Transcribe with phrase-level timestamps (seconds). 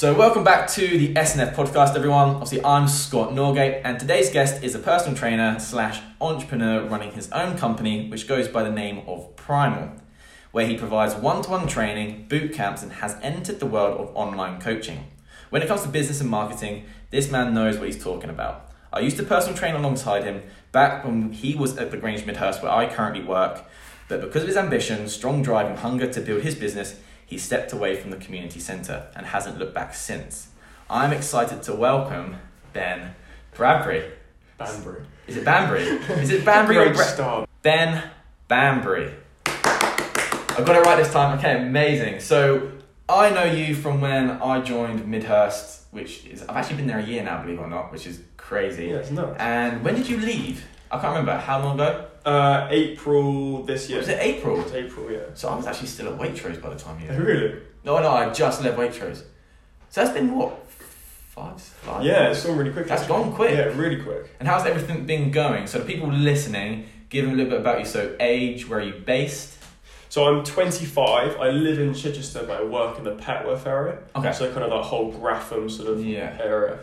[0.00, 2.30] So, welcome back to the SNF podcast, everyone.
[2.30, 7.30] Obviously, I'm Scott Norgate, and today's guest is a personal trainer slash entrepreneur running his
[7.32, 9.90] own company, which goes by the name of Primal,
[10.52, 14.16] where he provides one to one training, boot camps, and has entered the world of
[14.16, 15.04] online coaching.
[15.50, 18.72] When it comes to business and marketing, this man knows what he's talking about.
[18.94, 22.62] I used to personal train alongside him back when he was at the Grange Midhurst,
[22.62, 23.64] where I currently work,
[24.08, 27.72] but because of his ambition, strong drive, and hunger to build his business, he stepped
[27.72, 30.48] away from the community centre and hasn't looked back since.
[30.88, 32.36] I'm excited to welcome
[32.72, 33.14] Ben
[33.54, 34.04] Bradbury.
[34.58, 35.02] Banbury.
[35.28, 35.82] Is it Banbury?
[36.20, 37.46] Is it Banbury or Bra-.
[37.62, 38.10] Ben
[38.48, 39.14] Banbury.
[39.46, 41.38] I got it right this time.
[41.38, 42.18] Okay, amazing.
[42.18, 42.72] So
[43.08, 47.04] I know you from when I joined Midhurst, which is I've actually been there a
[47.04, 48.86] year now, believe it or not, which is crazy.
[48.86, 49.36] Yeah, it's nuts.
[49.38, 50.66] And when did you leave?
[50.90, 51.36] I can't remember.
[51.38, 52.06] How long ago?
[52.24, 53.98] Uh, April this year.
[53.98, 54.60] Was it April?
[54.60, 55.20] It's April, yeah.
[55.34, 57.06] So I was actually still at Waitrose by the time you.
[57.10, 57.60] Oh, really?
[57.84, 59.22] No, no, I just left Waitrose.
[59.88, 62.04] So that's been what five, five.
[62.04, 62.88] Yeah, it's gone really quick.
[62.88, 63.22] That's actually.
[63.24, 63.52] gone quick.
[63.52, 64.34] Yeah, really quick.
[64.40, 65.66] And how's everything been going?
[65.68, 67.86] So the people listening, give them a little bit about you.
[67.86, 69.56] So age, where are you based?
[70.10, 71.36] So I'm 25.
[71.38, 73.98] I live in Chichester, but I work in the Petworth area.
[74.16, 74.32] Okay.
[74.32, 76.36] So kind of that whole Graffham sort of Yeah.
[76.40, 76.80] area.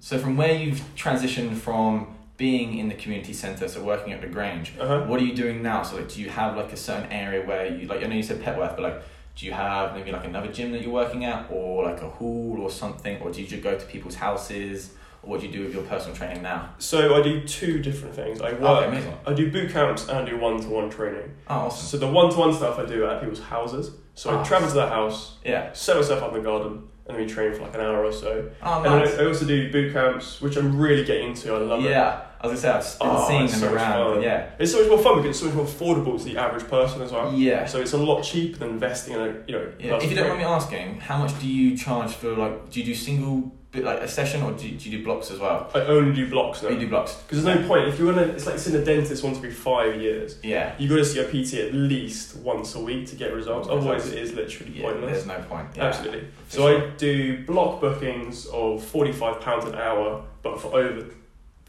[0.00, 4.26] So from where you've transitioned from being in the community centre, so working at the
[4.26, 5.02] Grange, Uh-huh.
[5.06, 5.82] what are you doing now?
[5.82, 8.02] So like, do you have like a certain area where you like?
[8.02, 9.02] I know you said Petworth, but like,
[9.36, 12.56] do you have maybe like another gym that you're working at, or like a hall
[12.60, 15.64] or something, or do you just go to people's houses, or what do you do
[15.64, 16.70] with your personal training now?
[16.78, 18.40] So I do two different things.
[18.40, 18.86] I work.
[18.88, 19.12] amazing.
[19.26, 21.30] I do boot camps and I do one-to-one training.
[21.48, 21.86] Oh, awesome.
[21.86, 23.90] So the one-to-one stuff I do at people's houses.
[24.14, 24.40] So Ah.
[24.40, 25.72] I travel to their house, Yeah.
[25.74, 28.12] set myself up in the garden, and then we train for like an hour or
[28.12, 28.50] so.
[28.62, 29.18] Oh, And nice.
[29.18, 31.52] I, I also do boot camps, which I'm really getting into.
[31.54, 31.90] I love it.
[31.90, 34.22] Yeah, As I was gonna say I've been Oh, seeing them so around.
[34.22, 34.50] Yeah.
[34.58, 37.02] It's so much more fun because it's so much more affordable to the average person
[37.02, 37.32] as well.
[37.34, 37.66] Yeah.
[37.66, 39.72] So it's a lot cheaper than investing in a you know.
[39.78, 39.96] Yeah.
[39.96, 42.70] If you don't mind me asking, how much do you charge for like?
[42.70, 45.30] Do you do single bit like a session, or do you, do you do blocks
[45.30, 45.70] as well?
[45.74, 46.70] I only do blocks now.
[46.70, 47.14] You do blocks.
[47.14, 48.24] Because there's no point if you want to.
[48.30, 50.38] It's like seeing a dentist once every five years.
[50.42, 50.74] Yeah.
[50.78, 53.68] You got to see a PT at least once a week to get results.
[53.70, 54.82] Otherwise, it is literally Yeah.
[54.90, 55.24] pointless.
[55.24, 55.68] There's no point.
[55.76, 55.84] Yeah.
[55.86, 56.26] Absolutely.
[56.48, 56.82] So sure.
[56.82, 61.06] I do block bookings of forty five pounds an hour, but for over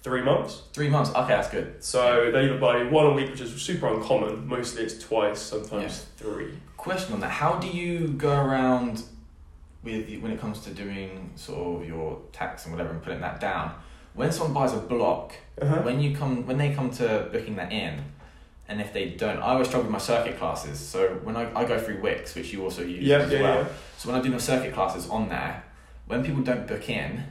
[0.02, 0.64] three months.
[0.74, 1.12] Three months.
[1.12, 1.84] Okay, that's good.
[1.84, 4.48] So they either buy one a week, which is super uncommon.
[4.48, 6.54] Mostly it's twice, sometimes three.
[6.78, 9.04] Question on that: How do you go around
[9.84, 13.40] with when it comes to doing sort of your tax and whatever and putting that
[13.40, 13.74] down?
[14.14, 15.82] When someone buys a block, Uh-huh.
[15.84, 18.04] when you come when they come to booking that in,
[18.68, 20.80] and if they don't, I always struggle with my circuit classes.
[20.80, 23.56] So when I, I go through Wix, which you also use Yeah, as yeah, well.
[23.64, 23.68] yeah.
[23.98, 25.64] So when I do my circuit classes on there,
[26.08, 27.24] when people don't book in,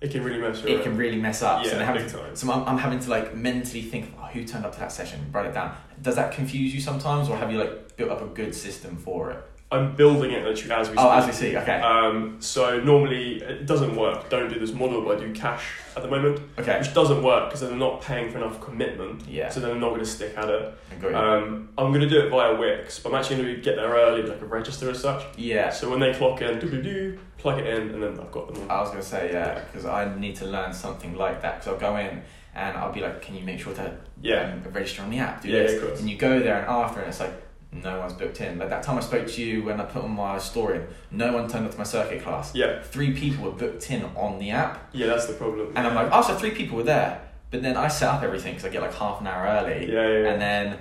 [0.00, 1.64] It can really mess it can really mess up.
[1.64, 2.36] so, Yeah, have big to- time.
[2.36, 5.18] so I'm, I'm having to like mentally think, oh, who turned up to that session?
[5.32, 5.74] Write it down.
[6.02, 9.30] Does that confuse you sometimes, or have you like built up a good system for
[9.32, 9.42] it?
[9.70, 11.18] I'm building it literally as we Oh, speak.
[11.18, 11.56] as we see.
[11.58, 11.78] Okay.
[11.80, 14.30] Um, so normally it doesn't work.
[14.30, 15.64] Don't do this model, but I do cash
[15.94, 16.78] at the moment, okay.
[16.78, 19.28] which doesn't work because they're not paying for enough commitment.
[19.28, 19.50] Yeah.
[19.50, 20.74] So they're not going to stick at it.
[20.96, 21.14] Agreed.
[21.14, 23.90] Um, I'm going to do it via Wix, but I'm actually going to get there
[23.90, 25.22] early, like a register as such.
[25.36, 25.68] yeah.
[25.68, 28.52] So when they clock in, do do do, plug it in, and then I've got
[28.54, 28.70] them.
[28.70, 31.56] I was gonna say yeah, because I need to learn something like that.
[31.60, 32.22] Because I'll go in
[32.54, 34.54] and I'll be like, can you make sure to Yeah.
[34.64, 35.42] um, register on the app?
[35.42, 35.74] Do Yeah, this.
[35.74, 36.00] of course.
[36.00, 37.32] And you go there and after, and it's like
[37.72, 38.58] no one's booked in.
[38.58, 40.80] Like that time I spoke to you when I put on my story,
[41.10, 42.54] no one turned up to my circuit class.
[42.54, 45.72] Yeah, Three people were booked in on the app, yeah, that's the problem.
[45.76, 47.22] and I'm like, oh, so three people were there.
[47.50, 50.08] But then I set up everything because I get like half an hour early, yeah,
[50.08, 50.18] yeah.
[50.22, 50.28] yeah.
[50.30, 50.78] and then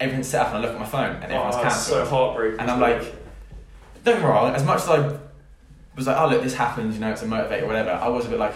[0.00, 2.04] everything's set up, and I look at my phone, and oh, everyone's oh, it's so
[2.04, 2.60] heartbreaking.
[2.60, 3.02] And I'm like,
[4.04, 5.18] don't get me wrong, as much as I
[5.96, 8.28] was like, oh look, this happens, you know, it's a motivator, whatever, I was a
[8.28, 8.54] bit like,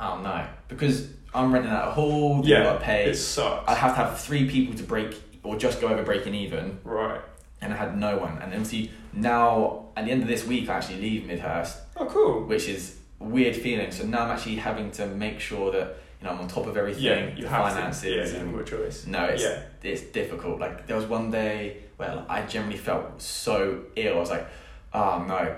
[0.00, 0.46] oh no.
[0.68, 3.06] Because I'm renting out a hall, yeah, got to pay.
[3.10, 3.68] it sucks.
[3.68, 7.20] I have to have three people to break, or just go over breaking even, right.
[7.60, 8.38] and I had no one.
[8.42, 12.06] And then see, now, at the end of this week, I actually leave Midhurst, Oh,
[12.06, 12.44] cool.
[12.46, 13.90] which is a weird feeling.
[13.92, 16.76] So now I'm actually having to make sure that, you know, I'm on top of
[16.76, 18.02] everything, Yeah, you the have finances.
[18.02, 18.08] to.
[18.08, 19.06] Yeah, you have and- no choice.
[19.06, 19.62] no, it's Yeah.
[19.82, 20.58] it's difficult.
[20.58, 24.16] Like there was one day well I generally felt so ill.
[24.16, 24.46] I was like,
[24.94, 25.54] oh no,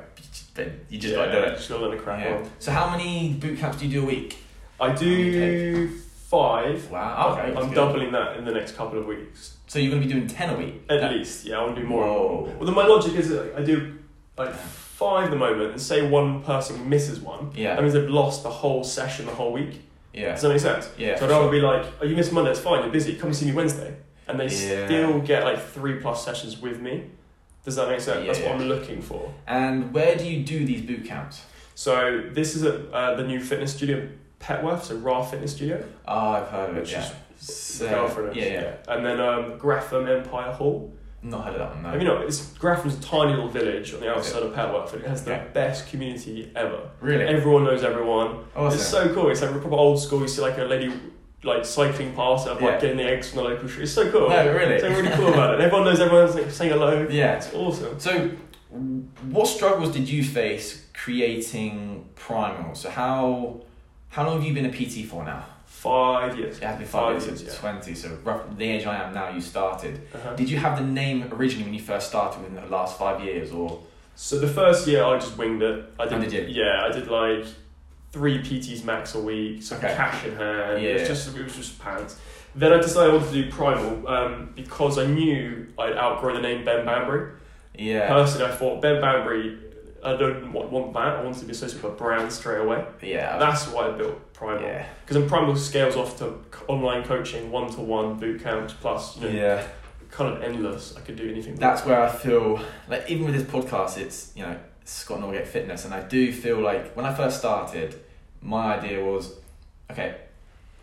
[0.91, 1.57] you just yeah, gotta do it.
[1.57, 2.37] Just gotta let it crack Yeah.
[2.37, 2.51] on.
[2.59, 4.39] So how many boot camps do you do a week?
[4.81, 5.91] I do
[6.37, 6.91] five.
[6.91, 7.37] Wow.
[7.39, 7.53] Okay.
[7.53, 9.57] that's I'm doubling that in the next couple of weeks.
[9.67, 10.83] So you're gonna be doing ten a week.
[10.89, 12.05] At That- least, yeah, I want to do more.
[12.05, 12.53] Whoa.
[12.57, 13.95] Well, then my logic is that I do
[14.39, 17.75] like five at the moment, and say one person misses one, Yeah.
[17.75, 19.83] that means they've lost the whole session, the whole week.
[20.15, 20.33] Yeah.
[20.33, 20.89] Does that make sense?
[20.99, 21.19] Yeah.
[21.19, 23.47] So I'd rather be like, oh, you missed Monday, it's fine, you're busy, come see
[23.47, 23.95] me Wednesday.
[24.29, 24.87] And they Yeah.
[24.87, 26.95] still get like three plus sessions with me.
[27.65, 28.21] Does that make sense?
[28.21, 28.53] Yeah, That's what.
[28.53, 29.33] I'm looking for.
[29.47, 31.43] And where do you do these boot camps?
[31.75, 34.09] So this is at uh, the new fitness studio
[34.41, 35.85] Petworth, so Ra Fitness Studio.
[36.07, 36.81] Oh, I've heard of it.
[36.81, 37.09] Which Yeah.
[37.41, 38.37] is So, girlfriend.
[38.37, 38.75] yeah, yeah.
[38.89, 40.93] And then um, Graffham Empire Hall.
[41.23, 41.83] Not heard of that one.
[41.83, 41.89] No.
[41.91, 45.03] Have you know, it's Graffham's a tiny little village on the outside of Petworth, and
[45.03, 45.47] it has the Okay.
[45.53, 46.81] best community ever.
[47.01, 47.25] really?
[47.25, 48.45] Everyone knows everyone.
[48.55, 48.79] Awesome.
[48.79, 49.31] It's so cool.
[49.31, 50.21] It's like proper old school.
[50.21, 50.93] You see like a lady
[51.43, 52.81] like cycling past, and, like Yeah.
[52.81, 53.85] getting the eggs from the local street.
[53.85, 54.29] It's so cool.
[54.29, 54.75] No, really.
[54.75, 55.55] It's really cool about it.
[55.55, 57.07] And everyone knows everyone's like saying hello.
[57.11, 57.37] Yeah.
[57.37, 57.99] It's awesome.
[57.99, 58.31] So,
[59.31, 62.75] what struggles did you face creating Primal?
[62.75, 63.61] So how
[64.09, 65.45] how long have you been a PT for now?
[65.67, 66.57] Five years.
[66.59, 67.61] It has been five, Five years, years, yeah.
[67.61, 67.95] twenty.
[67.95, 70.01] So rough, the age I am now, you started.
[70.15, 70.35] Uh-huh.
[70.35, 73.53] Did you have the name originally when you first started within the last five years,
[73.53, 73.81] or
[74.15, 75.85] So the first year I just winged it.
[75.99, 76.29] I did.
[76.31, 76.49] did?
[76.51, 77.45] Yeah, I did like
[78.13, 79.95] three PTs max a week, some Okay.
[79.95, 80.79] cash in hand.
[80.79, 80.93] It Yeah.
[81.01, 82.19] was just it was just pants.
[82.55, 86.41] Then I decided I wanted to do primal um, because I knew I'd outgrown the
[86.43, 87.33] name Ben Banbury.
[87.75, 89.59] yeah, Personally, I thought Ben Banbury.
[90.07, 91.17] I don't want, want that.
[91.17, 92.85] I wanted to be associated with a brand straight away.
[93.03, 94.63] yeah, That's why I built Primal.
[94.63, 96.35] yeah, Because then Primal scales off to
[96.69, 99.67] online coaching, one to one boot camps, plus you know, yeah.
[100.11, 100.95] kind of endless.
[100.97, 101.57] I could do anything.
[101.57, 105.85] That's where I feel like even with this podcast, it's you know Scott Norgate Fitness,
[105.85, 108.01] and I do feel like when I first started,
[108.43, 109.35] my idea was,
[109.91, 110.17] okay,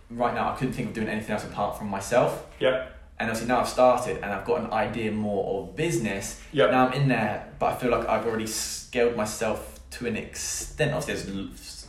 [0.10, 2.46] right now I couldn't think of doing anything else apart from myself.
[2.60, 2.88] Yeah.
[3.20, 6.42] And obviously now I've started and I've got an idea more of business.
[6.52, 6.72] Yeah.
[6.72, 8.48] Now I'm in there, but I feel like I've already
[8.94, 10.94] scaled myself to an extent.
[10.94, 11.88] Obviously, there's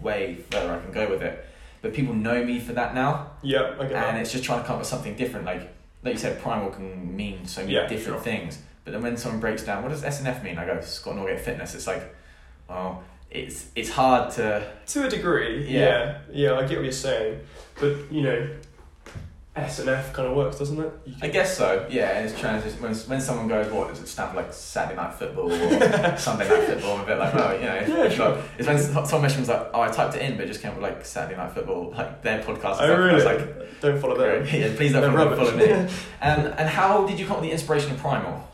[0.00, 1.44] way further I can go with it,
[1.82, 4.16] but people know me for that now, Yeah, get and that.
[4.22, 5.44] it's just trying to come up with something different.
[5.44, 5.70] Like,
[6.02, 8.20] like you said, primal can mean so many Yeah, different sure.
[8.22, 8.58] things.
[8.86, 10.56] But then when someone breaks down, what does SNF mean?
[10.56, 11.74] I go Scott Norgate Fitness.
[11.74, 12.14] It's like,
[12.70, 15.80] well, it's it's hard to To a degree, Yeah.
[15.80, 16.18] yeah.
[16.32, 17.40] yeah, I get what you're saying,
[17.78, 18.48] but you know,
[19.56, 20.92] S and F kind of works, doesn't it?
[21.22, 22.16] I guess so, yeah.
[22.16, 25.12] And it's transition when when someone goes, "What does it stand for?" Like Saturday night
[25.14, 26.98] football or Sunday night football.
[26.98, 27.74] I'm a bit like, oh, you know.
[27.74, 28.30] Yeah, it's, sure.
[28.30, 30.70] like, it's when someone mentions like, "Oh, I typed it in, but it just came
[30.70, 32.46] up with like Saturday night football." Like their podcast.
[32.46, 32.80] Oh and stuff.
[32.80, 33.14] I really?
[33.14, 34.46] was like, don't follow them.
[34.52, 35.64] yeah, please don't follow, follow me.
[35.68, 35.88] and
[36.22, 38.46] um, and how did you come up with the inspiration of Primal?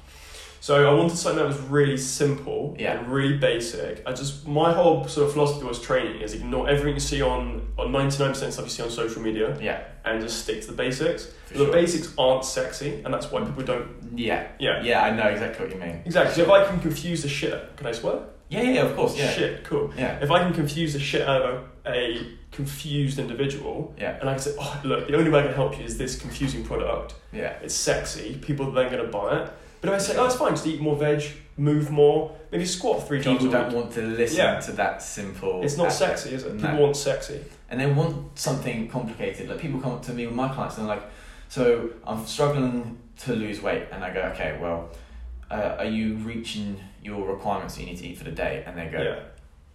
[0.61, 2.99] So I wanted something that was really simple Yeah.
[2.99, 4.03] and really basic.
[4.07, 7.69] I just my whole sort of philosophy was training is ignore everything you see on
[7.79, 10.61] on ninety nine percent of stuff you see on social media Yeah, and just stick
[10.63, 11.29] to the basics.
[11.47, 13.89] for the basics aren't sexy, and that's why people don't.
[14.15, 16.03] Yeah, Yeah, yeah, I know exactly what you mean.
[16.05, 16.35] exactly.
[16.35, 18.21] So if I can confuse the shit, can I swear?
[18.49, 19.91] Yeah, yeah, of course, yeah, Shit, cool.
[19.99, 24.29] yeah, If I can confuse the shit out of a, a confused individual, yeah, and
[24.31, 26.65] I can say, oh look, the only way I can help you is this confusing
[26.65, 27.15] product.
[27.33, 27.55] yeah.
[27.63, 28.37] It's sexy.
[28.41, 29.51] People are then going to buy it.
[29.87, 31.23] But if I say, oh, it's fine, just eat more veg,
[31.57, 33.77] move more, maybe squat three times People a don't week.
[33.77, 34.61] want to listen Yeah.
[34.61, 35.63] to that simple.
[35.63, 36.19] It's not aspect.
[36.19, 36.55] sexy, is it?
[36.55, 36.61] No.
[36.69, 37.41] People want sexy.
[37.71, 39.49] and they want something complicated.
[39.49, 41.05] Like people come up to me with my clients and they're like,
[41.49, 44.91] "So I'm struggling to lose weight," and I go, "Okay, well,
[45.51, 48.77] uh, are you reaching your requirements that you need to eat for the day?" And
[48.79, 49.19] they go, Yeah.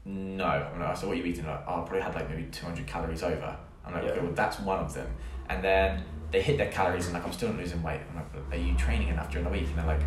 [0.06, 2.44] "No." I'm like, "So what are you eating?" Like, oh, I probably had like maybe
[2.52, 3.56] 200 calories over.
[3.86, 4.12] I'm like, Yeah.
[4.12, 5.08] "Okay, well that's one of them."
[5.50, 8.60] And then they hit their calories and like, "I'm still not losing weight." I'm like,
[8.60, 10.02] "Are you training enough during the week?" And they're like,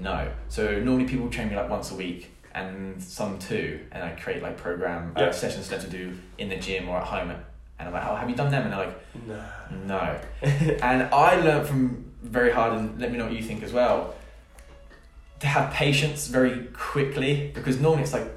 [0.00, 2.30] "No." So normally people train me like once a week.
[2.52, 6.48] And some two, and I create like program uh, sessions for them to do in
[6.48, 8.64] the gym or at home, and I'm like, oh, have you done them?
[8.64, 9.86] And they're like, Nah.
[9.86, 10.20] no.
[10.82, 14.14] and I learned from very hard, and let me know what you think as well,
[15.38, 18.28] to have patience very quickly because normally it's like,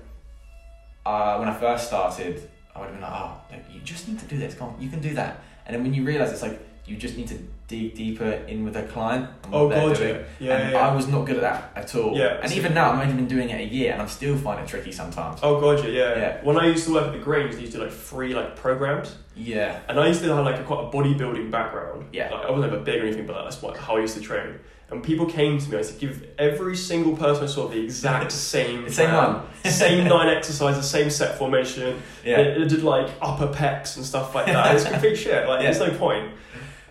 [1.08, 3.42] uh, when I first started, I would have been like, oh,
[3.74, 5.42] you just need to do this, come on, you can do that.
[5.66, 7.38] And then when you realize it's like, you just need to
[7.68, 10.24] dig deeper in with a client Oh, God, yeah.
[10.40, 10.88] Yeah, and yeah.
[10.90, 12.18] I was not good at that at all.
[12.18, 14.66] Yeah, and even now, I've only been doing it a year, and I'm still finding
[14.66, 15.40] it tricky sometimes.
[15.44, 16.18] Oh, God, yeah, yeah.
[16.18, 16.44] Yeah.
[16.44, 18.56] When I used to work at the Grange, they used to do like free like
[18.56, 19.16] programs.
[19.36, 22.08] Yeah, And I used to have like a quite a bodybuilding background.
[22.12, 22.32] Yeah.
[22.32, 24.60] Like, I wasn't ever big or anything, but that's what, how I used to train.
[24.92, 27.84] And people came to me, I used to give every single person I saw the
[27.84, 29.46] exact same the same plan, one.
[29.72, 32.00] same nine exercises, same set formation.
[32.24, 32.44] Yeah.
[32.44, 34.76] They, they did like upper pecs and stuff like that.
[34.76, 35.48] It's complete shit.
[35.48, 36.34] Like, there's no point.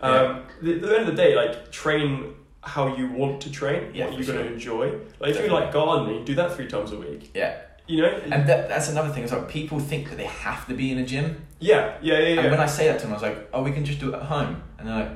[0.03, 3.91] Um, the- At the end of the day, like, train how you want to train,
[3.95, 4.93] Yeah, what you're going to enjoy.
[5.21, 7.31] Like, if you like gardening, do that three times a week.
[7.35, 7.57] Yeah.
[7.89, 8.21] You know?
[8.31, 9.25] And that, that's another thing.
[9.25, 12.27] Is like people think that they have to be in a gym, yeah, yeah, yeah,
[12.35, 12.51] and yeah.
[12.51, 14.15] when I say that to them, I was like, "Oh, we can just do it
[14.15, 15.11] at home," and they're like,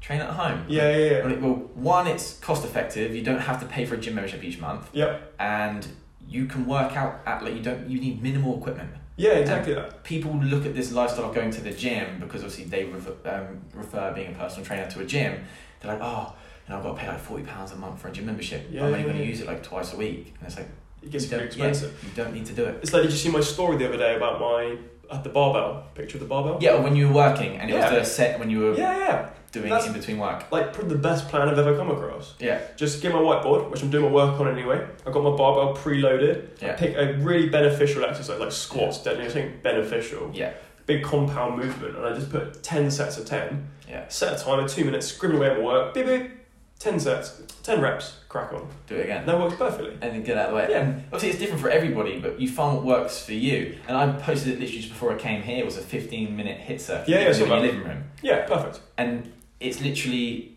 [0.00, 1.24] "Train at home." yeah, yeah, yeah.
[1.26, 3.12] Like, well, one, it's cost effective.
[3.14, 5.34] You don't have to pay for a gym membership each month, Yep.
[5.40, 5.86] and
[6.28, 7.90] you can work out at like you don't.
[7.90, 8.90] You need minimal equipment.
[9.16, 10.04] Yeah, exactly that.
[10.04, 13.60] People look at this lifestyle of going to the gym because obviously they refer, um,
[13.74, 15.44] refer being a personal trainer to a gym.
[15.80, 16.34] They're like, oh,
[16.66, 18.66] you know, I've got to pay like forty pounds a month for a gym membership.
[18.70, 19.28] Yeah, I'm only yeah, going to yeah.
[19.28, 20.68] use it like twice a week, and it's like
[21.02, 22.04] It gets very don't- yeah, expensive.
[22.04, 22.80] you don't need to do it.
[22.82, 24.76] It's like, did you see my story the other day about my
[25.10, 26.58] had the barbell picture of the barbell.
[26.60, 29.28] Yeah, when you were working and it was the set when you were yeah, yeah.
[29.52, 30.50] Doing That's- in between work.
[30.52, 32.34] Like probably the best plan I've ever come across.
[32.38, 34.84] Yeah, Just get my whiteboard, which I'm doing my work on anyway.
[35.06, 36.48] I've got my barbell preloaded.
[36.62, 40.30] I yeah, pick a really beneficial exercise like squats, deadlift, I think beneficial.
[40.34, 40.52] yeah,
[40.86, 43.66] Big compound movement, and I just put 10 sets of 10.
[43.88, 44.06] yeah.
[44.08, 46.30] Set a timer, two minutes, scribble away at my work, beep beep,
[46.78, 48.68] 10 sets, 10 reps, crack on.
[48.86, 49.24] Do it again.
[49.26, 49.92] That works perfectly.
[49.92, 50.66] and then get out of the way.
[50.70, 50.80] Yeah.
[50.82, 53.78] And obviously, it's different for everybody, but you find what works for you.
[53.88, 55.58] And I posted it literally just before I came here.
[55.58, 58.04] It was a 15 minute HIIT circuit Yeah, yeah, in your living room.
[58.22, 58.80] Yeah, perfect.
[58.98, 60.56] And it's literally,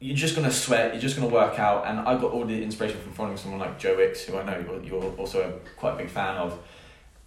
[0.00, 1.86] you're just going to sweat, you're just going to work out.
[1.86, 4.80] And I got all the inspiration from following someone like Joe Wicks, who I know
[4.84, 6.58] you're, also a quite a big fan of.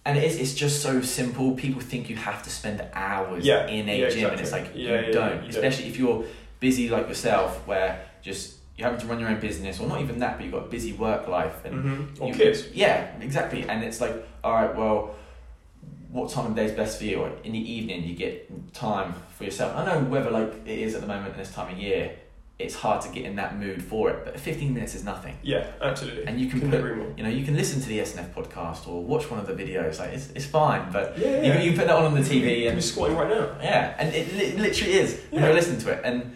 [0.04, 1.54] And it's, it's just so simple.
[1.54, 4.70] People think you have to spend hours Yeah, in a yeah, gym, and it's like,
[4.74, 5.34] Yeah, you don't.
[5.36, 5.48] you don't.
[5.48, 6.24] Especially if you're
[6.60, 10.18] busy like yourself, where just you're having to run your own business, or not even
[10.20, 11.64] that, but you've got a busy work life.
[11.64, 12.22] And Mm-hmm.
[12.22, 12.68] Or you- kids.
[12.72, 13.68] Yeah, exactly.
[13.68, 15.16] And it's like, all right, well,
[16.16, 17.16] what time of day is best for you?
[17.20, 19.76] Or in the evening, you get time for yourself.
[19.76, 22.16] I know whether like it is at the moment in this time of year,
[22.58, 24.24] it's hard to get in that mood for it.
[24.24, 26.24] But 15 minutes is nothing, Yeah, absolutely.
[26.26, 29.02] and you can Couldn't put, you know, you can listen to the SNF podcast or
[29.04, 29.98] watch one of the videos.
[29.98, 31.60] Like it's, it's fine, but Yeah, you, yeah.
[31.60, 33.50] you can put that on on the TV You're and squatting right now.
[33.62, 35.44] yeah, and it li- literally is Yeah.
[35.44, 36.00] you're listening to it.
[36.02, 36.34] And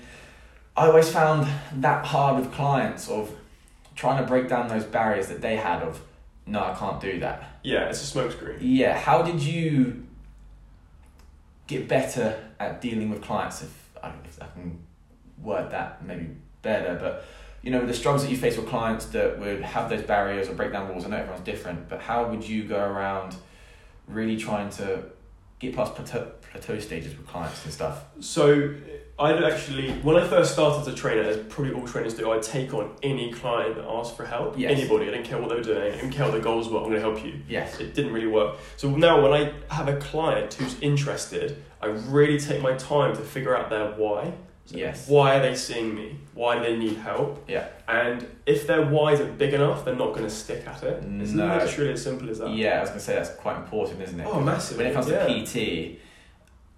[0.77, 1.49] I always found
[1.81, 3.31] that hard with clients of
[3.97, 6.03] trying to break down those barriers that they had of
[6.47, 7.61] no, I can't do that.
[7.63, 8.59] Yeah, it's a smokescreen.
[8.61, 10.07] Yeah, how did you
[11.67, 13.63] get better at dealing with clients?
[13.63, 14.79] If I, if I can
[15.43, 16.29] word that maybe
[16.63, 17.25] better, but
[17.63, 20.55] you know the struggles that you face with clients that would have those barriers or
[20.55, 21.05] break down walls.
[21.05, 23.37] I know everyone's different, but how would you go around
[24.09, 25.05] really trying to
[25.59, 28.05] get past plateau, plateau stages with clients and stuff?
[28.21, 28.75] So
[29.21, 32.43] I'd actually, when I first started as a trainer, as probably all trainers do, I'd
[32.43, 34.59] take on any client that asked for help.
[34.59, 34.79] Yes.
[34.79, 36.79] Anybody, I didn't care what they were doing, I didn't care what their goals were,
[36.79, 37.35] I'm going to help you.
[37.47, 37.79] Yes.
[37.81, 38.57] It didn't really work.
[38.79, 43.23] So now when I have a client who's interested, I really take my time to
[43.23, 44.33] figure out their why.
[44.65, 45.09] So Yes.
[45.09, 46.17] Why are they seeing me?
[46.33, 47.45] Why do they need help?
[47.49, 47.69] Yeah.
[47.89, 51.05] And if their why isn't big enough, they're not going to stick at it.
[51.21, 51.59] It's No.
[51.59, 52.51] literally as simple as that.
[52.51, 54.27] Yeah, I was gonna say that's quite important, isn't it?
[54.27, 54.85] Oh, massively.
[54.85, 55.27] when it comes yeah.
[55.27, 55.99] to PT,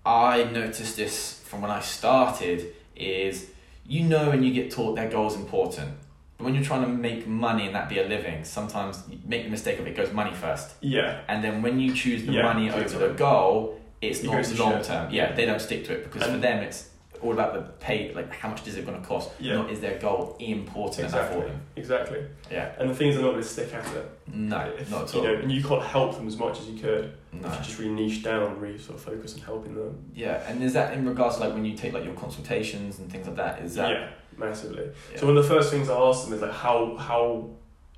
[0.05, 3.51] I noticed this from when I started is
[3.87, 5.91] you know when you get taught that goal is important.
[6.39, 9.45] But when you're trying to make money and that be a living, sometimes you make
[9.45, 10.71] the mistake of it goes money first.
[10.81, 11.21] Yeah.
[11.29, 14.83] And then when you choose the Yeah, money over the goal, it's It not long
[14.83, 15.13] term.
[15.13, 16.89] Yeah, they don't stick to it because for them it's
[17.23, 19.31] all about the pay, like how much is it going to cost?
[19.39, 19.55] Yeah.
[19.57, 21.41] Not is their goal important enough for Exactly.
[21.49, 21.61] them.
[21.77, 22.25] Exactly.
[22.51, 22.73] Yeah.
[22.79, 24.11] And the things are not going to stick at it.
[24.35, 25.27] No, If, not at you all.
[25.27, 27.13] know, and you can't help them as much as you could.
[27.33, 27.49] no.
[27.49, 30.05] If you just really niche down and really sort of focus on helping them.
[30.15, 33.11] Yeah, and is that in regards to like when you take like your consultations and
[33.11, 33.61] things like that?
[33.63, 34.91] Is that yeah, massively.
[35.13, 35.21] Yeah.
[35.21, 37.51] So one of the first things I ask them is like, how how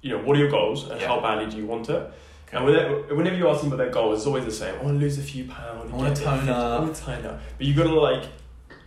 [0.02, 1.06] you know what are your goals and Yeah.
[1.08, 2.10] how badly do you want it?
[2.52, 4.76] And whenever, whenever you ask them about their goals, it's always the same.
[4.76, 5.90] I want to lose a few pounds.
[5.92, 7.40] I wanna get tone fit, I up." want to tone up.
[7.58, 8.22] But you've got to like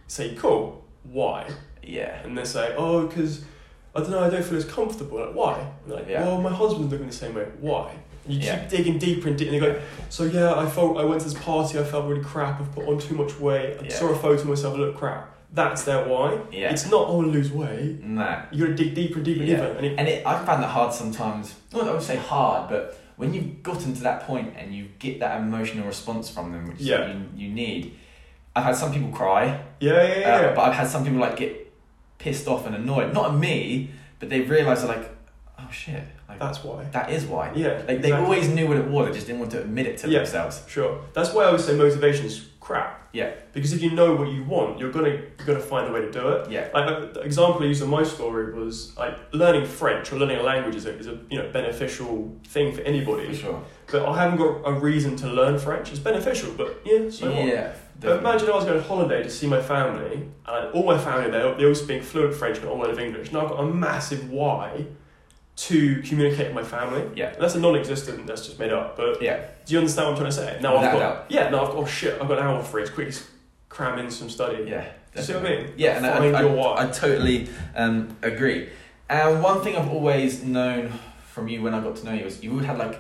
[0.08, 0.84] say, cool.
[1.04, 1.50] Why?
[1.84, 3.46] yeah, And they say, oh, because
[3.96, 5.20] I don't know, I don't feel as comfortable.
[5.26, 5.66] Like, why?
[5.86, 6.24] And like, Yeah.
[6.26, 7.46] well, my husband's looking the same way.
[7.62, 7.92] Why?
[8.26, 8.60] And you Yeah.
[8.60, 11.30] keep digging deeper and deeper, and they go, so yeah, I felt I went to
[11.30, 13.90] this party, I felt really crap, I've put on too much weight, I Yeah.
[13.94, 15.34] saw a photo of myself, I look crap.
[15.54, 16.38] That's their why.
[16.52, 18.04] yeah, It's not, I want to lose weight.
[18.04, 18.42] nah.
[18.52, 19.56] You got to dig deeper and deeper and Yeah.
[19.62, 19.78] deeper.
[19.78, 21.56] And it, And it, I found that hard sometimes.
[21.74, 25.22] Not I would say hard, but when you've gotten to that point and you get
[25.22, 27.08] that emotional response from them, which Yeah.
[27.14, 27.94] you, you need.
[28.58, 30.36] I've had some people cry, yeah, yeah, yeah.
[30.48, 31.72] uh, but I've had some people like get
[32.18, 33.14] pissed off and annoyed.
[33.14, 35.16] Not at me, but they realise like,
[35.60, 36.84] oh shit, like That's why.
[36.92, 37.54] that is why.
[37.56, 37.82] Yeah.
[37.88, 39.08] Like they always knew what it was.
[39.08, 40.20] They just didn't want to admit it to Yeah.
[40.20, 40.64] themselves.
[40.68, 41.02] Sure.
[41.14, 43.08] That's why I always say motivation is crap.
[43.14, 43.32] Yeah.
[43.54, 46.12] Because if you know what you want, you're gonna you're gonna find a way to
[46.12, 46.52] do it.
[46.52, 46.68] Yeah.
[46.74, 50.44] Like the example I used in my story was like learning French or learning a
[50.44, 53.28] language is a, is a you know beneficial thing for anybody.
[53.28, 53.64] For sure.
[53.92, 55.92] But I haven't got a reason to learn French.
[55.92, 57.46] It's beneficial, but yeah, so what?
[57.46, 57.74] yeah.
[58.00, 61.32] But imagine I was going on holiday to see my family, and all my family
[61.32, 63.32] they they all speak fluent French, not a word of English.
[63.32, 64.86] Now I've got a massive why
[65.58, 67.04] to communicate with my family.
[67.16, 67.34] Yeah.
[67.34, 68.28] And that's a non-existent.
[68.28, 68.96] That's just made up.
[68.96, 69.46] But Yeah.
[69.66, 70.60] do you understand what I'm trying to say?
[70.62, 71.26] Now I've got doubt.
[71.30, 71.50] yeah.
[71.50, 72.14] Now I've got oh shit.
[72.22, 72.84] I've got an hour free.
[72.84, 73.16] Let's quickly
[73.70, 74.66] cram in some study.
[74.70, 74.86] Yeah.
[75.14, 75.74] Do you see what I mean?
[75.78, 76.44] Yeah, and I, I.
[76.44, 78.70] I, I totally um, agree.
[79.10, 80.92] And one thing I've always known
[81.26, 83.00] from you when I got to know you is you would have like,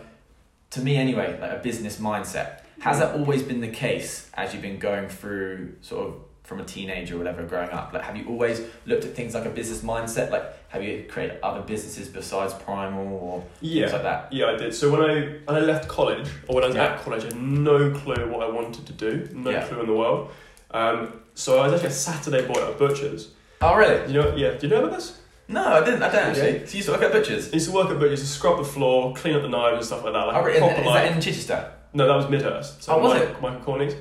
[0.72, 2.62] to me anyway, like a business mindset.
[2.80, 6.16] Has that always been the case as you've been going through sort of
[6.48, 7.92] from a teenager or whatever growing up?
[7.94, 10.32] Like, have you always looked at things like a business mindset?
[10.32, 13.82] Like, have you created other businesses besides Primal or Yeah.
[13.82, 14.32] things like that?
[14.32, 14.74] Yeah, I did.
[14.74, 15.13] So when I
[15.46, 16.86] when I left college, or when I was Yeah.
[16.94, 19.66] at college, I had no clue what I wanted to do, no Yeah.
[19.66, 20.30] clue in the world.
[20.72, 23.30] Um, so I was actually a Saturday boy at a butcher's.
[23.62, 24.08] Oh, really?
[24.13, 24.51] You know, yeah.
[24.51, 25.18] Do you know about this?
[25.50, 26.01] No, I didn't.
[26.01, 26.60] I don't actually.
[26.66, 27.50] So you used to work at butchers.
[27.51, 29.86] I used to work at butchers, to scrub the floor, clean up the knives and
[29.86, 30.27] stuff like that.
[30.27, 30.58] Like Oh, really?
[30.58, 31.72] is like, that in Chichester?
[31.94, 32.84] No, that was Midhurst.
[32.84, 33.42] So Oh, was Mike, it?
[33.42, 33.96] Michael Corney's.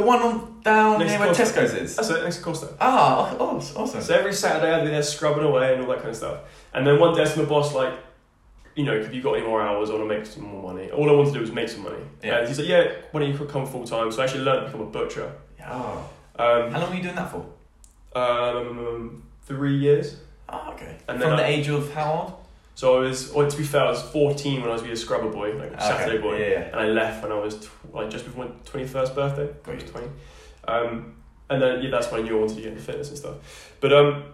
[0.00, 1.96] The one on, down Next near where Tesco's is.
[1.96, 2.74] That's it, next to Costa.
[2.80, 4.00] Ah, oh, awesome.
[4.00, 6.40] So every Saturday I'd be there scrubbing away and all that kind of stuff.
[6.72, 7.92] And then one day to my boss, like,
[8.74, 9.90] you know, have you got any more hours?
[9.90, 10.90] I want to make some more money.
[10.90, 12.02] All I wanted to do was make some money.
[12.24, 12.38] Yeah.
[12.38, 14.10] And he said, yeah, why don't you come full time?
[14.10, 15.30] So I actually learned to become a butcher.
[15.66, 16.08] Oh.
[16.38, 17.44] Um, How long were you doing that for?
[18.18, 20.16] um, three years.
[20.48, 20.96] Oh, okay.
[21.08, 22.39] And From the I- age of how old?
[22.80, 24.96] So I was, well, to be fair, I was 14 when I was being a
[24.96, 26.38] scrubber boy, like a Saturday boy.
[26.38, 26.60] Yeah, yeah.
[26.68, 29.50] And I left when I was, tw- like, just before my 21st birthday.
[29.62, 30.06] Got I was 20.
[30.66, 31.16] Um,
[31.50, 33.74] and then, yeah, that's when I knew I wanted to get into fitness and stuff.
[33.80, 34.24] But um,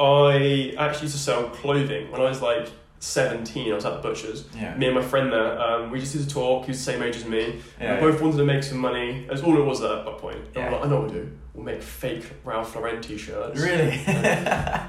[0.00, 2.66] I actually used to sell clothing when I was like
[3.00, 3.70] 17.
[3.70, 4.46] I was at the butcher's.
[4.56, 4.74] Yeah.
[4.76, 6.64] Me and my friend there, um, we just used to talk.
[6.64, 7.60] He was the same age as me.
[7.78, 8.02] Yeah.
[8.02, 9.26] we both wanted to make some money.
[9.28, 10.38] That's all it was at that point.
[10.38, 10.66] And Yeah.
[10.68, 11.30] I'm like, I know what we'll do.
[11.52, 13.60] We'll make fake Ralph Lauren t-shirts.
[13.60, 14.00] Really?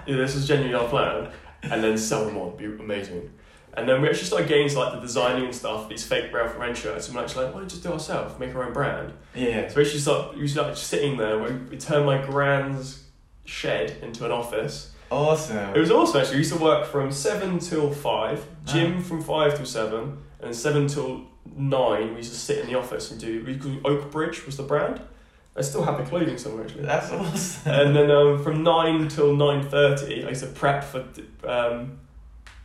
[0.08, 1.30] Yeah, this is genuinely our plan.
[1.64, 2.56] And then sell them on.
[2.56, 3.32] Be amazing.
[3.76, 6.56] And then we actually started getting into like the designing and stuff, these fake Ralph
[6.56, 7.08] Lauren shirts.
[7.08, 9.14] And we're actually like, why don't we just do it ourselves, make our own brand?
[9.36, 9.68] yeah.
[9.68, 11.38] So we actually start, we started sitting there.
[11.38, 13.04] We, we turned my grand's
[13.46, 14.94] shed into an office.
[15.12, 15.76] Awesome.
[15.76, 16.36] It was awesome actually.
[16.36, 18.74] We used to work from seven till five, Ah.
[18.74, 22.10] gym from five till seven, and seven till nine.
[22.12, 23.44] We used to sit in the office and do.
[23.46, 25.02] We called Oak Bridge was the brand.
[25.58, 26.84] I still have the clothing somewhere actually.
[26.84, 27.72] That's awesome.
[27.72, 31.04] And then um, from nine till nine thirty, I used to prep for
[31.48, 31.98] um,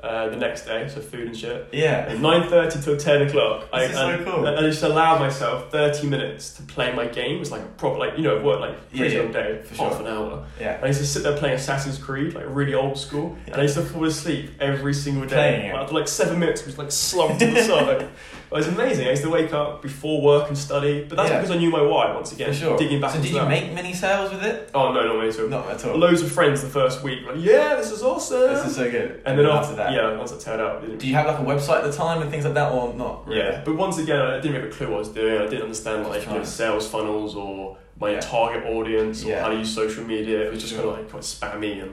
[0.03, 1.69] uh, the next day, so food and shit.
[1.73, 2.09] yeah.
[2.11, 4.47] And nine thirty till ten o'clock, I, This is so cool.
[4.47, 7.41] and I just allowed myself thirty minutes to play my game.
[7.41, 9.63] It's like a proper, like you know, I've worked like Yeah, pretty yeah, long day,
[9.63, 10.01] for half sure.
[10.01, 10.47] an hour.
[10.61, 10.75] Yeah.
[10.75, 13.63] And I used to sit there playing Assassin's Creed, like really old school, and I
[13.63, 15.35] used to fall asleep every single day.
[15.37, 15.75] Playing it.
[15.77, 18.09] After like seven minutes, I was like slumped to the side.
[18.53, 19.07] It was amazing.
[19.07, 21.39] I used to wake up before work and study, but that's Yeah.
[21.41, 22.13] because I knew my why.
[22.15, 22.77] Once again, For sure.
[22.79, 23.49] digging back so into did you that.
[23.49, 24.71] make many sales with it?
[24.75, 25.33] Oh no, not many.
[25.33, 25.97] So Not at all.
[25.97, 28.41] loads of friends the first week, like yeah, this is awesome.
[28.55, 29.23] This is so good.
[29.25, 31.39] and then after that, yeah, once it turned out, I didn't Do you have like
[31.39, 33.27] a website at the time and things like that, or not?
[33.27, 33.41] Really?
[33.41, 35.37] Yeah, but once again, I didn't have a clue what I was doing.
[35.41, 38.21] I didn't understand like you know, sales funnels or my Yeah.
[38.21, 39.43] target audience or Yeah.
[39.43, 40.41] how to use social media.
[40.43, 40.83] It was just Sure.
[40.83, 41.93] kind of like quite spammy and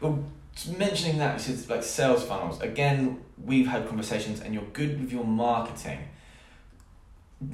[0.00, 0.18] Well,
[0.78, 2.60] mentioning that, said like sales funnels.
[2.60, 5.98] Again, we've had conversations, and you're good with your marketing.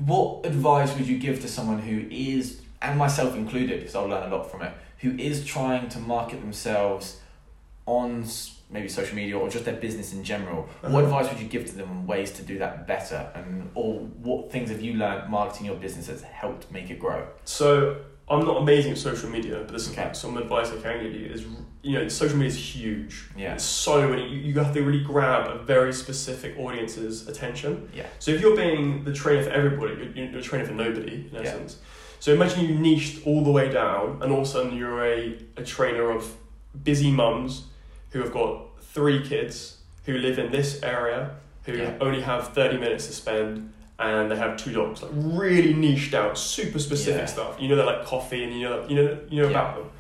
[0.05, 4.31] What advice would you give to someone who is, and myself included, because I'll learn
[4.31, 7.19] a lot from it, who is trying to market themselves
[7.87, 8.25] on
[8.73, 10.69] maybe social media or just their business in general?
[10.83, 10.99] What Uh-huh.
[11.05, 14.53] advice would you give to them on ways to do that better, and or what
[14.53, 17.27] things have you learned marketing your business has helped make it grow?
[17.45, 17.97] so.
[18.31, 20.09] I'm not amazing at social media, but there's Okay.
[20.13, 21.27] some advice I can give you.
[21.27, 21.45] Is
[21.83, 23.25] you know, social media is huge.
[23.37, 23.55] Yeah.
[23.55, 24.29] It's so many.
[24.29, 27.89] You, you have to really grab a very specific audience's attention.
[27.95, 28.07] Yeah.
[28.19, 31.35] So if you're being the trainer for everybody, you're, you're a trainer for nobody in
[31.35, 31.41] Yeah.
[31.49, 31.79] essence.
[32.21, 35.39] So imagine you niched all the way down, and all of a sudden you're a,
[35.57, 36.37] a trainer of
[36.85, 37.65] busy mums
[38.11, 41.31] who have got three kids who live in this area
[41.65, 41.95] who Yeah.
[42.01, 46.37] only have 30 minutes to spend and they have two dogs like really niched out
[46.39, 47.27] super specific Yeah.
[47.27, 49.51] stuff you know they're like coffee and you know you know you know Yeah.
[49.51, 49.91] about them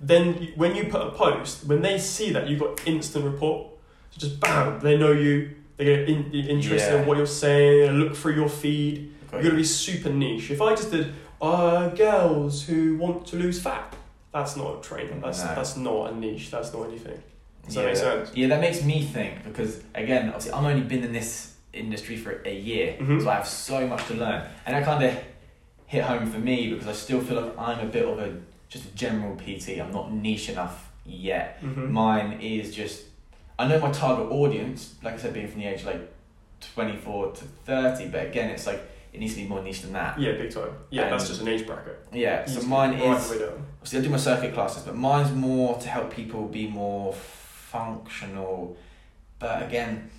[0.00, 3.66] then when you put a post when they see that you've got instant report
[4.10, 7.00] so just bam they know you they get in, interested Yeah.
[7.02, 10.08] in what you're saying they look through your feed Got you're going to be super
[10.08, 10.50] niche.
[10.50, 13.94] If I just did uh, girls who want to lose fat,
[14.32, 15.20] that's not a training.
[15.20, 15.54] That's No.
[15.54, 16.50] that's not a niche.
[16.50, 17.22] That's not anything.
[17.66, 18.30] Does that yeah, make sense?
[18.34, 22.42] Yeah, that makes me think because again, obviously, I've only been in this industry for
[22.44, 23.22] a year, Mhm.
[23.22, 25.16] so I have so much to learn, and that kind of
[25.86, 28.36] hit home for me because I still feel like I'm a bit of a
[28.68, 29.78] just a general PT.
[29.80, 31.62] I'm not niche enough yet.
[31.62, 31.90] Mm-hmm.
[31.92, 33.04] Mine is just
[33.58, 36.00] I know my target audience, like I said, being from the age like
[36.74, 38.80] twenty four to thirty, but again, it's like
[39.12, 40.20] it needs to be more niche than that.
[40.20, 40.70] Yeah, big time.
[40.90, 41.98] Yeah, And- that's just an age bracket.
[42.12, 43.32] Yeah, You so mine right is
[43.80, 48.76] obviously I do my circuit classes, but mine's more to help people be more functional.
[49.38, 50.10] But again,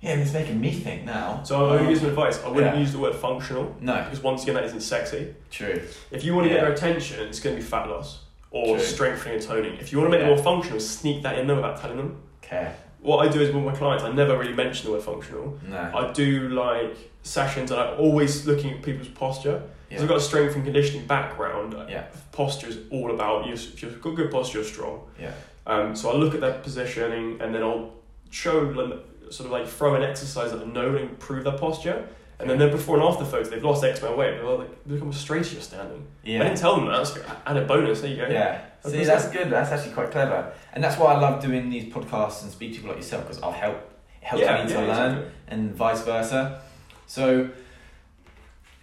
[0.00, 1.42] yeah, it's making me think now.
[1.44, 2.42] So I'm going to give you some advice.
[2.42, 2.80] I wouldn't yeah.
[2.80, 5.34] use the word functional No, because once again, that isn't sexy.
[5.50, 5.82] true.
[6.10, 6.60] If you want to Yeah.
[6.60, 8.84] get their attention, it's going to be fat loss or True.
[8.84, 9.74] strengthening and toning.
[9.78, 10.34] If you want to make Yeah.
[10.34, 12.16] them more functional, sneak that in there without telling them.
[12.42, 12.72] Okay.
[13.02, 15.58] What I do is with my clients, I never really mention the word functional.
[15.68, 15.90] No.
[15.94, 19.62] I do like sessions and I'm always looking at people's posture.
[19.88, 20.04] Because Yeah.
[20.04, 21.74] I've got a strength and conditioning background.
[21.88, 22.04] Yeah.
[22.32, 23.52] Posture is all about you.
[23.54, 25.02] If you've got good posture, you're strong.
[25.20, 25.32] Yeah.
[25.66, 27.92] Um, so I look at their positioning and then I'll
[28.30, 28.98] show like,
[29.30, 32.08] sort of like throw an exercise that I know and improve their posture.
[32.38, 34.30] And then their before and after photos, they've lost X amount of weight.
[34.36, 36.06] They're like, they become straighter you're standing.
[36.24, 37.04] I didn't tell them that.
[37.04, 38.00] That's added bonus.
[38.00, 38.28] There you go.
[38.28, 38.62] Yeah.
[38.82, 39.50] That's See, that's good.
[39.50, 42.76] That's actually quite clever, and that's why I love doing these podcasts and speak to
[42.76, 43.76] people like yourself because I'll help.
[44.22, 45.32] It helps yeah, me to yeah, learn, exactly.
[45.48, 46.62] and vice versa.
[47.06, 47.50] So,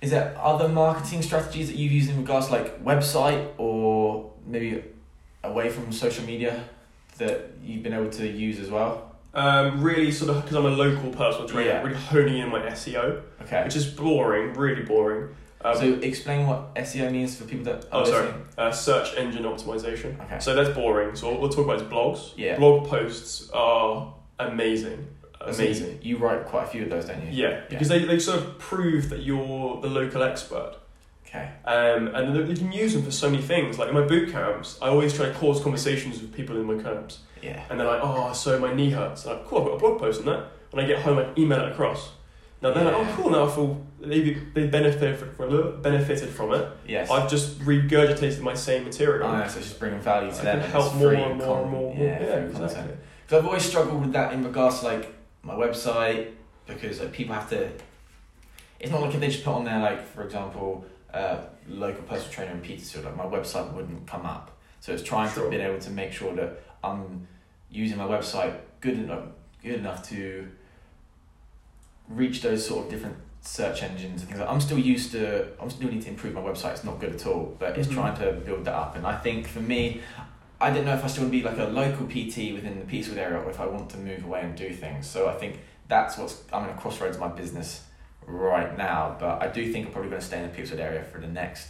[0.01, 4.83] is there other marketing strategies that you've used in regards to like website or maybe
[5.43, 6.63] away from social media
[7.17, 9.06] that you've been able to use as well?
[9.38, 11.82] Um, really sort of because I'm a local personal trainer, Yeah.
[11.84, 13.63] really honing in my SEO, Okay.
[13.63, 15.30] which is boring, really boring.
[15.63, 17.86] Um, so explain what SEO means for people that.
[17.91, 18.30] Oh, sorry.
[18.58, 20.19] uh, search engine optimization.
[20.26, 20.39] Okay.
[20.39, 21.15] So that's boring.
[21.15, 22.32] So what we'll talk about is blogs.
[22.36, 22.58] Yeah.
[22.58, 25.08] Blog posts are amazing.
[25.39, 26.00] So Amazing.
[26.02, 27.30] you write quite a few of those, don't you?
[27.32, 30.73] Yeah, because they, they sort of prove that you're the local expert.
[31.27, 31.49] Okay.
[31.65, 33.77] Um, and you can use them for so many things.
[33.77, 36.81] Like in my boot camps, I always try to cause conversations with people in my
[36.81, 37.19] camps.
[37.41, 37.63] Yeah.
[37.69, 39.25] And they're like, oh, so my knee hurts.
[39.25, 40.45] I'm like, cool, I've got a blog post on that.
[40.71, 42.11] When I get home, I email it across.
[42.61, 46.67] Now they're like, oh, cool, now I feel they, they benefited from, benefited from it.
[46.87, 47.11] Yes.
[47.11, 49.29] I've just regurgitated my same material.
[49.29, 50.61] Oh, so it's just bringing value to I them.
[50.61, 51.91] can help more and more and more.
[51.91, 52.27] and Yeah, more.
[52.29, 52.95] yeah free exactly.
[53.25, 55.13] Because I've always struggled with that in regards to like
[55.43, 56.31] my website
[56.65, 57.69] because like people have to.
[58.79, 60.85] It's not like if they just put on there like for example,
[61.17, 63.06] uh, local personal trainer in Petersfield.
[63.06, 64.51] Like my website wouldn't come up.
[64.80, 65.45] So it's trying Sure.
[65.45, 67.27] to be able to make sure that I'm
[67.69, 69.23] using my website good enough,
[69.63, 70.47] good enough to
[72.08, 74.39] reach those sort of different search engines and things.
[74.39, 75.47] Like I'm still used to.
[75.60, 76.73] I'm still need to improve my website.
[76.73, 77.93] It's not good at all, but it's Mhm.
[77.93, 78.95] trying to build that up.
[78.95, 80.01] And I think for me,
[80.60, 82.86] I didn't know if I still want to be like a local PT within the
[82.86, 85.08] Peacewood area or if I want to move away and do things.
[85.08, 87.84] So I think that's what's I'm in a crossroads of my business
[88.27, 89.15] right now.
[89.19, 91.27] But I do think I'm probably going to stay in the Peacewood area for the
[91.27, 91.69] next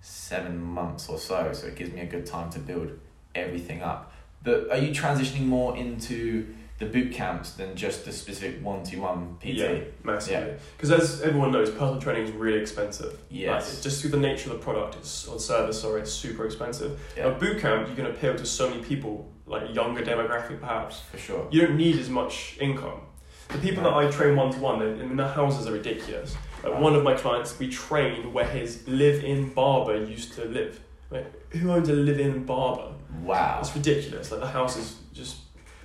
[0.00, 1.52] seven months or so.
[1.52, 2.90] So it gives me a good time to build
[3.34, 4.12] everything up.
[4.42, 8.98] But are you transitioning more into the boot camps than just the specific one to
[8.98, 9.46] one PT?
[9.46, 10.54] Yeah, massively.
[10.76, 13.18] Because as everyone knows, personal training is really expensive.
[13.30, 13.74] Yes.
[13.74, 17.00] Like, just through the nature of the product, it's on service, sorry, it's super expensive.
[17.16, 17.30] Yeah.
[17.30, 21.00] Now, boot camp, you can appeal to so many people, like younger demographic perhaps.
[21.10, 21.48] For sure.
[21.50, 23.00] You don't need as much income.
[23.48, 26.36] The people that I train one to one, I mean, their houses are ridiculous.
[26.64, 30.80] Like one of my clients, we trained where his live-in barber used to live.
[31.10, 32.92] Like, who owns a live-in barber?
[33.22, 33.58] Wow.
[33.60, 34.30] It's ridiculous.
[34.30, 35.36] Like the house is just,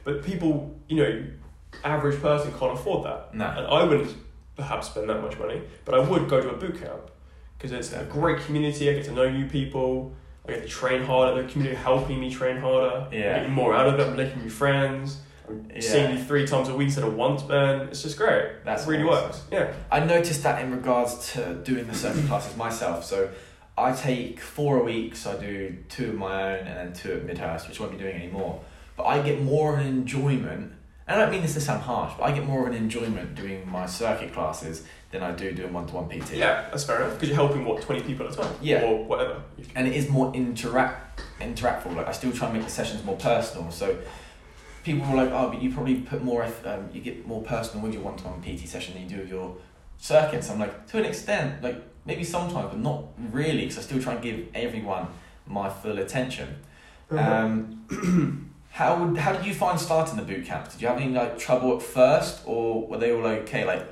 [0.03, 1.23] but people, you know,
[1.83, 3.33] average person can't afford that.
[3.35, 3.45] No.
[3.45, 4.15] And I wouldn't
[4.55, 7.11] perhaps spend that much money, but I would go to a boot camp
[7.57, 8.89] because it's a great community.
[8.89, 10.13] I get to know new people.
[10.47, 11.43] I get to train harder.
[11.43, 13.07] The community helping me train harder.
[13.11, 13.37] Yeah.
[13.37, 14.07] Getting more out of it.
[14.07, 15.19] I'm making new friends.
[15.73, 15.81] Yeah.
[15.81, 17.87] seeing you three times a week instead of once, man.
[17.89, 18.63] It's just great.
[18.65, 19.23] That really awesome.
[19.25, 19.41] works.
[19.51, 19.73] Yeah.
[19.91, 23.05] I noticed that in regards to doing the circuit classes myself.
[23.05, 23.29] So
[23.77, 27.13] I take four a week, so I do two of my own and then two
[27.13, 28.61] at Midhurst, which I won't be doing anymore.
[28.97, 30.73] But I get more of an enjoyment,
[31.07, 33.35] and I don't mean this to sound harsh, but I get more of an enjoyment
[33.35, 36.33] doing my circuit classes than I do doing one to one PT.
[36.35, 38.53] Yeah, that's fair enough because you're helping what twenty people at a time.
[38.61, 38.83] Yeah.
[38.83, 39.41] Or whatever.
[39.75, 41.95] and it is more interact interactful.
[41.95, 43.71] Like I still try and make the sessions more personal.
[43.71, 43.97] So
[44.83, 47.93] people were like, "Oh, but you probably put more, um, you get more personal with
[47.93, 49.55] your one-to-one PT session than you do with your
[49.97, 54.01] circuits." I'm like, to an extent, like maybe sometimes, but not really, because I still
[54.01, 55.07] try and give everyone
[55.45, 56.55] my full attention.
[57.11, 57.85] Um,
[58.71, 60.69] how would how did you find starting the boot camp?
[60.71, 63.65] Did you have any like trouble at first, or were they all okay?
[63.65, 63.89] Like,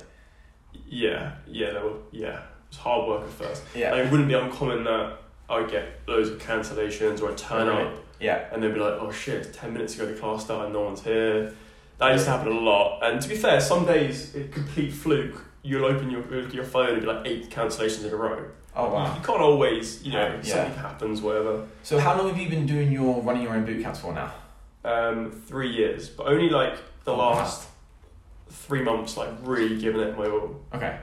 [0.86, 2.38] Yeah, yeah, they were, yeah.
[2.38, 3.62] It was hard work at first.
[3.74, 7.34] yeah, Like, it wouldn't be uncommon that I would get loads of cancellations or I
[7.34, 7.82] turn Really?
[7.88, 10.72] up yeah, and they'd be like, oh shit, 10 minutes ago the class started and
[10.74, 11.54] no one's here.
[11.98, 13.00] That used to happen a lot.
[13.02, 17.00] And to be fair, some days, a complete fluke, you'll open your, your phone and
[17.00, 18.46] be like eight cancellations in a row.
[18.76, 19.14] oh wow.
[19.14, 20.54] you can't always, you know, Yeah.
[20.54, 21.66] something happens, whatever.
[21.82, 24.32] So how long have you been doing your running your own boot camps for now?
[24.84, 27.30] Um, three years, but only like the Oh, wow.
[27.32, 27.68] last
[28.48, 30.60] three months, like really giving it my all.
[30.74, 30.98] Okay.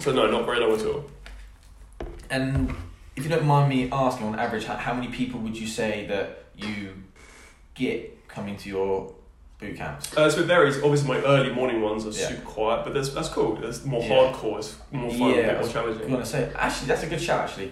[0.00, 1.04] So no, not very long at all.
[2.30, 2.74] And
[3.16, 6.06] if you don't mind me asking, on average, how, how many people would you say
[6.08, 6.94] that you
[7.74, 9.12] get coming to your
[9.58, 10.16] boot camps?
[10.16, 10.82] Uh, so it varies.
[10.82, 12.28] Obviously, my early morning ones are Yeah.
[12.28, 13.56] super quiet, but that's that's cool.
[13.56, 14.08] There's more Yeah.
[14.32, 14.58] hardcore.
[14.58, 16.04] It's more fun, Yeah, a I bit more challenging.
[16.06, 17.70] I'm gonna say actually that's a good shout actually.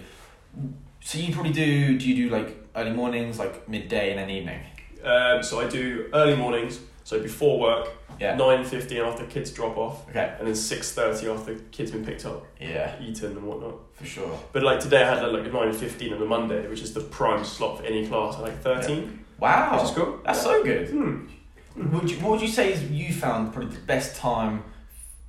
[1.01, 4.59] So you probably do do you do like early mornings, like midday, and then evening?
[5.03, 7.89] Um, so I do early mornings, so before work,
[8.19, 8.35] Yeah.
[8.35, 10.33] nine fifteen after kids drop off, Okay.
[10.39, 13.75] and then six thirty after kids been picked up, Yeah, eaten and whatnot.
[13.93, 14.39] for sure.
[14.51, 17.43] But like today, I had like nine fifteen on a Monday, which is the prime
[17.43, 20.19] slot for any class, at like thirteen, Wow, which is cool.
[20.23, 20.43] that's Yeah.
[20.51, 20.89] so good.
[20.89, 21.27] Hmm.
[21.75, 24.63] Would you, what would you say is you found probably the best time,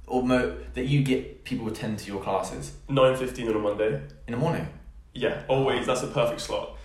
[0.07, 3.95] or mo- that you get people attend to your classes Nine fifteen on a Monday.
[4.27, 4.69] in the morning?
[5.15, 5.87] Yeah, always.
[5.87, 6.77] That's a perfect slot.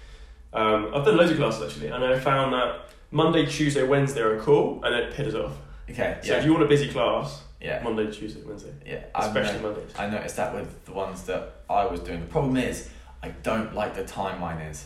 [0.53, 4.39] Um, I've done loads of classes actually, and I found that Monday, Tuesday, Wednesday are
[4.39, 5.53] cool, and then it pitters off.
[5.89, 6.19] Okay.
[6.21, 6.39] So Yeah.
[6.39, 7.81] if you want a busy class, yeah.
[7.83, 9.03] Monday, Tuesday, Wednesday, Yeah.
[9.15, 9.91] I've especially no- Mondays.
[9.97, 12.19] I noticed that with the ones that I was doing.
[12.21, 12.89] The problem is,
[13.23, 14.85] I don't like the time mine is.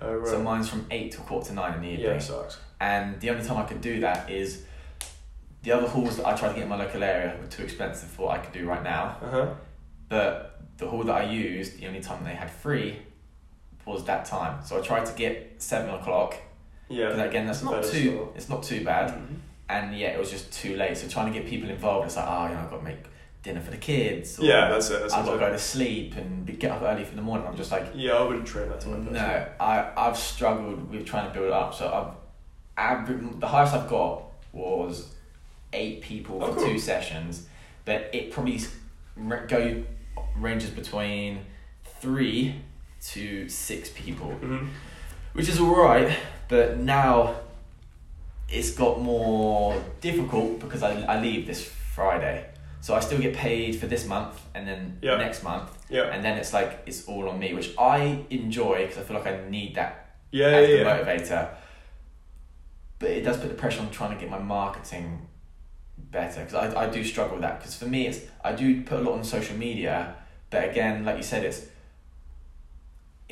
[0.00, 0.28] Oh, right.
[0.28, 2.06] So mine's from 8 till quarter to 9 in the evening.
[2.06, 2.58] yeah, sucks.
[2.80, 4.64] And the only time I could do that is
[5.62, 8.08] the other halls that I tried to get in my local area were too expensive
[8.10, 9.16] for what I could do right now.
[9.22, 9.46] Uh huh.
[10.08, 12.98] But the hall that I used, the only time they had free
[13.86, 14.62] was that time.
[14.64, 16.36] So I tried to get 7 o'clock.
[16.92, 17.08] Yeah.
[17.16, 19.10] But again, that's not too, it's not too bad.
[19.10, 19.36] Mhm.
[19.68, 20.96] and yeah, it was just too late.
[20.98, 22.98] So trying to get people involved, it's like, oh, you know, I've got to make
[23.42, 24.38] dinner for the kids.
[24.38, 25.00] or Yeah, that's it.
[25.00, 27.46] That's I've got to go to sleep and be, get up early for the morning.
[27.46, 29.14] I'm just like, Yeah, I wouldn't train that to my person.
[29.14, 31.72] no, I I've struggled with trying to build it up.
[31.74, 32.14] So
[32.78, 35.14] I've, aver- the highest I've got was
[35.72, 36.66] eight people Oh, for cool.
[36.74, 37.46] two sessions,
[37.86, 38.60] but it probably
[39.48, 39.82] go
[40.36, 41.46] ranges between
[42.00, 42.56] three
[43.12, 44.66] to six people, hmm
[45.32, 46.14] which is alright.
[46.52, 47.36] But now
[48.46, 52.44] it's got more difficult because I, I leave this Friday.
[52.82, 55.16] So I still get paid for this month and then Yeah.
[55.16, 56.12] next month Yeah.
[56.12, 59.26] and then it's like it's all on me, which I enjoy because I feel like
[59.28, 60.90] I need that Yeah, as yeah, the yeah.
[60.98, 61.48] motivator.
[62.98, 65.26] But it does put the pressure on trying to get my marketing
[65.96, 68.98] better because I, I do struggle with that because for me it's I do put
[69.00, 70.16] a lot on social media,
[70.50, 71.64] but again, like you said, it's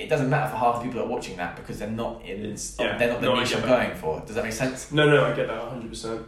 [0.01, 2.57] it doesn't matter for half the people that are watching that because they're not in
[2.79, 2.97] yeah.
[2.99, 4.21] they're not the No, niche I'm going for.
[4.27, 4.91] Does that make sense?
[4.93, 5.95] No, no, I get that 100%.
[5.97, 6.25] So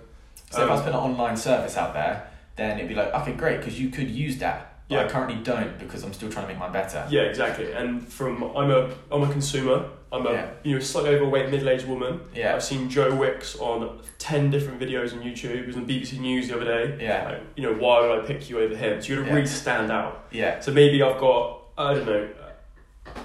[0.50, 3.32] if I was Um, putting an online service out there, then it'd be like okay,
[3.32, 4.68] great because you could use that.
[4.88, 7.06] But I currently don't because I'm still trying to make mine better.
[7.08, 7.72] Yeah, exactly.
[7.72, 9.86] And from I'm a I'm a consumer.
[10.12, 10.46] I'm a Yeah.
[10.64, 12.20] you know slightly overweight middle aged woman.
[12.34, 12.54] Yeah.
[12.54, 15.60] I've seen Joe Wicks on ten different videos on YouTube.
[15.62, 17.02] He was on BBC News the other day.
[17.02, 17.24] Yeah.
[17.30, 19.00] Like, you know why would I pick you over him?
[19.00, 19.34] So you got to Yeah.
[19.36, 20.26] really stand out.
[20.30, 20.60] Yeah.
[20.60, 22.28] So maybe I've got I don't know.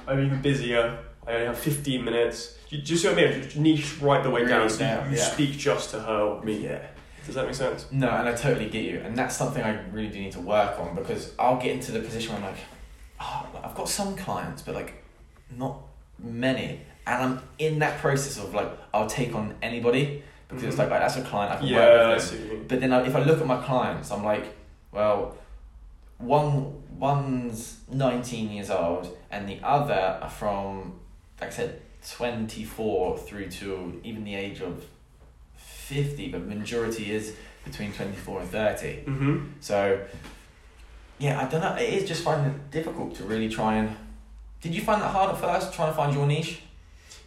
[0.08, 0.98] I'm even busier.
[1.28, 2.58] I only have 15 minutes.
[2.70, 3.42] You, do you see what I mean?
[3.44, 4.70] Just niche right the way Really down.
[4.70, 5.24] So you, down, you yeah.
[5.24, 6.64] speak just to her or me.
[6.64, 6.86] Yeah.
[7.26, 7.86] Does that make sense?
[7.92, 10.80] No, and I totally get you, and that's something I really do need to work
[10.80, 12.60] on because I'll get into the position where I'm like,
[13.20, 15.04] oh, I've got some clients, but like,
[15.58, 15.82] not
[16.18, 20.80] many, and I'm in that process of like, I'll take on anybody because it's Mhm.
[20.80, 22.24] like, like that's a client I can Yeah, work with.
[22.24, 22.44] see Them.
[22.46, 22.68] what you mean.
[22.70, 24.46] But then I, if I look at my clients, I'm like,
[24.94, 25.36] well,
[26.18, 31.00] one one's 19 years old, and the other are from,
[31.40, 34.86] like I said, 24 through to even the age of
[35.56, 38.88] 50, but majority is between 24 and 30.
[38.88, 39.46] Mm-hmm.
[39.60, 40.00] So,
[41.20, 41.76] yeah, I don't know.
[41.76, 43.96] It is just finding it difficult to really try and.
[44.62, 46.62] Did you find that hard at first, trying to find your niche?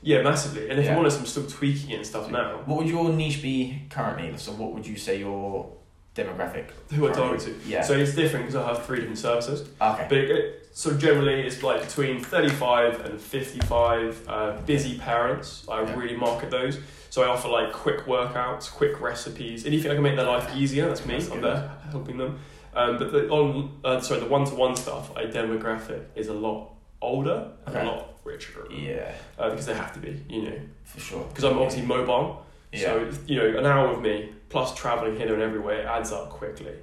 [0.03, 0.68] Yeah, massively.
[0.70, 0.92] And if Yeah.
[0.92, 2.62] I'm honest, I'm still tweaking it and stuff now.
[2.64, 4.37] What would your niche be currently?
[4.38, 5.70] So, what would you say your
[6.14, 6.70] demographic?
[6.92, 7.55] Who I target to.
[7.66, 7.83] Yeah.
[7.83, 9.68] So it's different because I have three different services.
[9.81, 10.07] okay.
[10.09, 15.66] But it, it, so generally, it's like between 35 and 55 uh, busy parents.
[15.68, 15.94] I Yeah.
[15.96, 16.79] really market those.
[17.11, 20.87] So I offer like quick workouts, quick recipes, anything I can make their life easier.
[20.88, 21.14] That's me.
[21.14, 21.44] That's I'm good.
[21.44, 22.38] there helping them.
[22.75, 26.33] Um, but the on uh, sorry, the one to one stuff, a demographic is a
[26.35, 27.85] lot older and Okay.
[27.85, 28.64] a lot richer.
[28.70, 30.61] yeah, Uh, because they have to be, you know.
[30.85, 31.25] for sure.
[31.29, 32.46] Because I'm obviously mobile.
[32.72, 32.80] Yeah.
[32.80, 36.74] So you know, an hour with me plus traveling here and everywhere adds up quickly.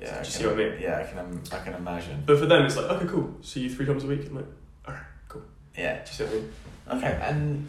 [0.00, 0.06] yeah.
[0.06, 0.80] do I you can, see what I mean?
[0.80, 1.42] Yeah, I can.
[1.52, 2.22] I can imagine.
[2.26, 3.34] But for them, it's like okay, cool.
[3.42, 4.26] See you three times a week.
[4.26, 4.44] I'm like,
[4.86, 5.42] alright, cool.
[5.76, 6.02] Yeah.
[6.04, 6.52] Do you see what I mean?
[7.04, 7.68] Okay, and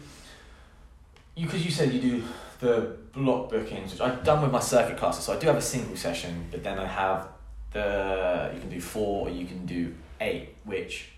[1.36, 2.24] you because you said you do
[2.60, 5.24] the block bookings, which I've done with my circuit classes.
[5.24, 7.28] So I do have a single session, but then I have
[7.72, 11.10] the you can do four or you can do eight, which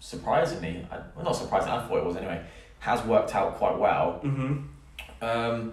[0.00, 2.44] surprisingly, I, well not surprisingly, I thought it was anyway,
[2.80, 4.20] has worked out quite well.
[4.24, 4.66] Mm-hmm.
[5.24, 5.72] Um,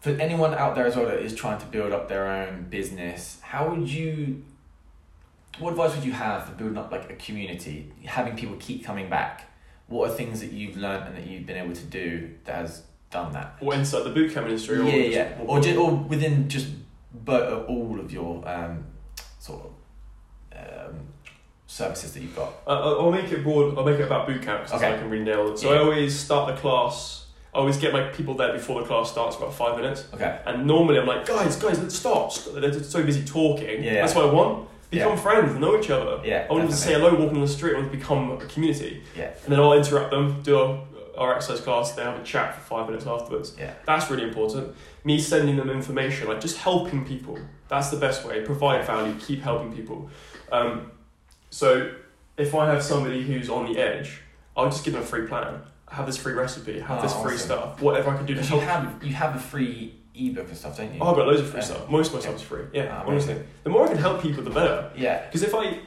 [0.00, 3.38] for anyone out there as well that is trying to build up their own business,
[3.42, 4.44] how would you?
[5.58, 9.10] What advice would you have for building up like a community, having people keep coming
[9.10, 9.50] back?
[9.88, 12.82] What are things that you've learned and that you've been able to do that has
[13.10, 13.56] done that?
[13.60, 14.78] Or inside the bootcamp industry.
[14.78, 16.68] yeah, just- yeah, or just, or within just
[17.24, 18.84] but all of your um,
[19.40, 20.94] sort of um,
[21.66, 22.52] services that you've got.
[22.66, 23.76] Uh, I'll make it broad.
[23.76, 24.94] I'll make it about boot camp because Okay.
[24.94, 25.58] I can really nail it.
[25.58, 25.80] So Yeah.
[25.80, 27.24] I always start the class.
[27.58, 30.06] I always get my people there before the class starts, about five minutes.
[30.14, 30.40] Okay.
[30.46, 32.32] And normally I'm like, guys, guys, let's stop.
[32.54, 33.82] They're just so busy talking.
[33.82, 33.94] Yeah.
[33.94, 34.68] That's what I want.
[34.90, 36.24] Become friends, know each other.
[36.24, 36.46] Yeah.
[36.48, 37.74] I want them to say hello walking on the street.
[37.74, 39.02] I want to become a community.
[39.16, 39.32] Yeah.
[39.42, 42.60] And then I'll interrupt them, do our, our exercise class, they have a chat for
[42.60, 43.56] five minutes afterwards.
[43.58, 43.74] Yeah.
[43.84, 44.76] That's really important.
[45.02, 47.40] Me sending them information, like just helping people.
[47.66, 48.40] That's the best way.
[48.42, 50.08] Provide value, keep helping people.
[50.52, 50.92] Um,
[51.50, 51.90] so
[52.36, 54.20] if I have somebody who's on the edge,
[54.56, 55.62] I'll just give them a free plan.
[55.90, 57.38] Have this free recipe, have Oh, this free awesome.
[57.38, 58.84] stuff, whatever I can do to Because you help.
[58.84, 61.00] have you have a free ebook and stuff, don't you?
[61.00, 61.64] Oh, I've got loads of free Yeah.
[61.66, 61.88] stuff.
[61.88, 62.64] Most of my stuff is free.
[62.72, 63.36] Yeah, Ah, honestly.
[63.64, 64.90] The more I can help people, the better.
[64.96, 65.24] Yeah.
[65.26, 65.78] Because if I,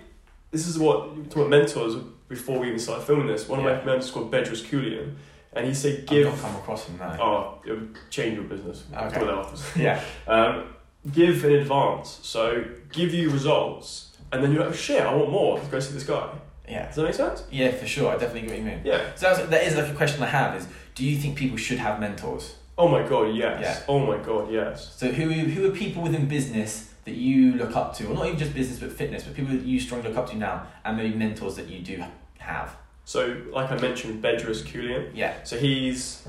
[0.51, 1.95] this is what talk about mentors
[2.29, 3.47] before we even started filming this.
[3.47, 5.15] One of my mentors called Bedros Keuilian,
[5.53, 7.17] and he said, I've "Give not come across him now.
[7.21, 9.19] oh, it would change your business." We'll Okay.
[9.19, 9.63] that afterwards.
[9.77, 10.01] Yeah.
[10.27, 10.63] Um,
[11.11, 12.19] give in advance.
[12.23, 15.57] So give you results, and then you're like, oh, "Shit, I want more.
[15.57, 16.29] Let's go see this guy."
[16.71, 16.87] Yeah.
[16.87, 17.43] Does that make sense?
[17.51, 18.09] Yeah, for sure.
[18.09, 18.81] I definitely get what you mean.
[18.83, 19.13] Yeah.
[19.15, 21.79] So that's, that is like a question I have: is do you think people should
[21.79, 22.55] have mentors?
[22.77, 23.59] Oh my god, yes.
[23.61, 23.79] Yeah.
[23.87, 24.93] Oh my god, yes.
[24.95, 28.39] So who who are people within business that you look up to, or not even
[28.39, 31.13] just business but fitness, but people that you strongly look up to now, and maybe
[31.15, 32.03] mentors that you do
[32.39, 32.75] have?
[33.05, 35.11] So, like I mentioned, Bedros Keuilian.
[35.13, 35.43] Yeah.
[35.43, 36.27] So he's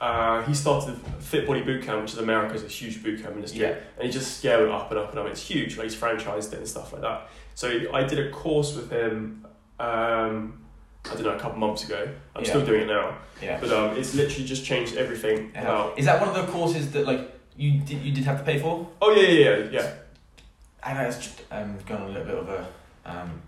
[0.00, 3.76] uh, he started Fit Body Bootcamp, which is America's a huge bootcamp industry, Yeah.
[3.96, 5.26] and he just scaled it up and up and up.
[5.26, 7.28] It's huge, like he's franchised it and stuff like that.
[7.54, 9.46] So I did a course with him.
[9.82, 10.62] Um,
[11.10, 12.08] I don't know, a couple months ago.
[12.36, 12.48] I'm Yeah.
[12.48, 13.58] still doing it now, Yeah.
[13.60, 15.62] but um, it's literally just changed everything Yeah.
[15.62, 15.98] about.
[15.98, 18.58] Is that one of the courses that like you did you did have to pay
[18.60, 18.88] for?
[19.02, 19.90] Oh yeah, yeah, yeah, yeah.
[20.84, 22.66] I know it's just um, going a little bit of a
[23.04, 23.42] um,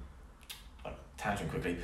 [1.17, 1.77] tangent quickly.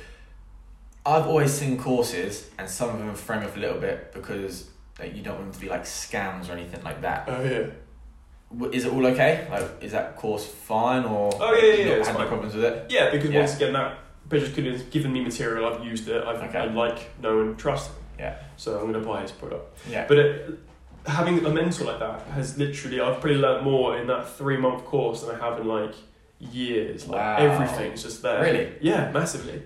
[1.05, 5.15] I've always seen courses, and some of them frame up a little bit because like,
[5.15, 7.23] you don't want them to be like scams or anything like that.
[7.29, 8.67] Oh yeah.
[8.73, 9.47] Is it all okay?
[9.49, 12.27] Like, is that course fine, or Oh, yeah, yeah, yeah, had fine.
[12.27, 12.91] problems with it?
[12.91, 13.39] Yeah, because Yeah.
[13.39, 13.97] once again, that
[14.39, 15.65] Has given me material.
[15.73, 16.23] I've used it.
[16.25, 16.57] I've, Okay.
[16.59, 17.95] I like, know, and trust him.
[18.19, 18.37] Yeah.
[18.57, 19.79] So I'm going to buy his product.
[19.89, 20.05] Yeah.
[20.07, 20.59] But it,
[21.05, 24.85] having a mentor like that has literally, I've probably learnt more in that three month
[24.85, 25.93] course than I have in like
[26.39, 27.07] years.
[27.07, 27.37] Like Wow.
[27.37, 28.41] everything's just there.
[28.41, 28.71] Really?
[28.81, 29.63] Yeah, massively.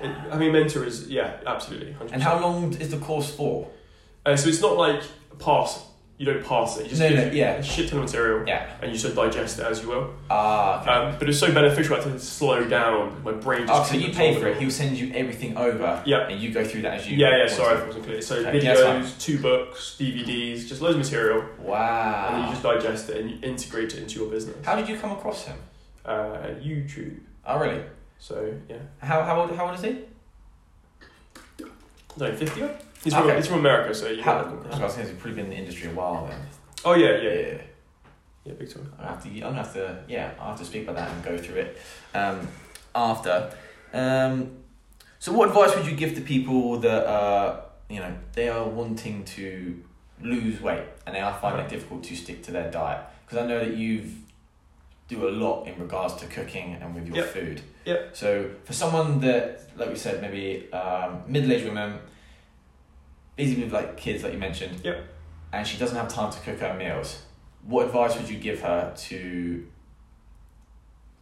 [0.00, 1.94] It, having a mentor is, yeah, absolutely.
[1.94, 2.12] 100%.
[2.12, 3.70] And how long is the course for?
[4.26, 5.02] Uh, so it's not like
[5.38, 5.84] pass,
[6.16, 6.84] you don't pass it.
[6.84, 7.54] You just No, no, yeah.
[7.54, 8.66] a shit ton of material Yeah.
[8.80, 10.14] and you should digest it as you will.
[10.30, 10.80] Ah.
[10.80, 10.90] okay.
[10.90, 13.20] Um, but it's so beneficial I had to slow down.
[13.24, 14.58] My brain just Oh, so you pay for it.
[14.58, 16.28] He'll send you everything over, Yeah.
[16.28, 17.16] and you go through that as you.
[17.16, 18.22] Yeah, yeah, sorry if it wasn't clear.
[18.22, 22.26] So Okay, yeah, videos, two books, DVDs, just loads of material, Wow.
[22.28, 24.56] and then you just digest it and you integrate it into your business.
[24.64, 25.56] How did you come across him?
[26.04, 27.18] Uh, YouTube.
[27.44, 27.82] Oh, really?
[28.20, 29.98] So yeah, How how old how old is he?
[32.16, 32.62] no, fifty.
[33.04, 33.36] He's from Okay.
[33.36, 34.62] he's from America, so you How, know.
[34.64, 36.40] I was going to say he's probably been in the industry a while then.
[36.86, 37.58] Oh yeah, yeah, yeah,
[38.44, 38.90] yeah, big time.
[38.98, 39.28] I have to.
[39.28, 40.02] I'm gonna have to.
[40.08, 41.78] Yeah, I have to speak about that and go through it
[42.14, 42.48] um,
[42.94, 43.52] after.
[43.92, 44.56] Um,
[45.18, 49.24] so, what advice would you give to people that uh, you know they are wanting
[49.36, 49.82] to
[50.22, 53.00] lose weight and they are finding it difficult to stick to their diet?
[53.26, 54.12] Because I know that you've
[55.06, 57.26] do a lot in regards to cooking and with your Yep.
[57.26, 57.60] food.
[57.84, 58.16] Yep.
[58.16, 61.98] So for someone that, like we said, maybe um, middle-aged women,
[63.36, 64.80] busy with like kids, like you mentioned.
[64.84, 65.04] Yep.
[65.52, 67.22] And she doesn't have time to cook her meals.
[67.66, 69.66] What advice would you give her to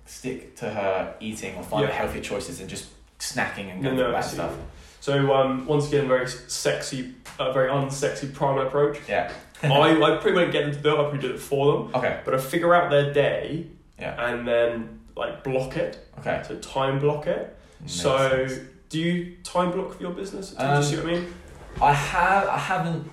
[0.07, 1.93] stick to her eating or find Yeah.
[1.95, 2.87] healthier choices and just
[3.19, 4.53] snacking and No, going no, for that stuff?
[5.01, 8.99] So um, once again, very sexy, uh, very unsexy primal approach.
[9.09, 9.33] Yeah.
[9.63, 9.69] I,
[10.01, 10.93] I pretty won't get them to do it.
[10.93, 11.95] I probably do it for them.
[11.95, 12.21] Okay.
[12.25, 13.67] But I figure out their day
[13.99, 14.29] Yeah.
[14.31, 15.99] and then like block it.
[16.19, 16.43] Okay.
[16.47, 17.57] So time block it.
[17.81, 18.61] Makes so sense.
[18.89, 20.51] do you time block for your business?
[20.51, 21.35] Do you Um, see what I mean?
[21.81, 22.49] I have.
[22.49, 23.11] I haven't.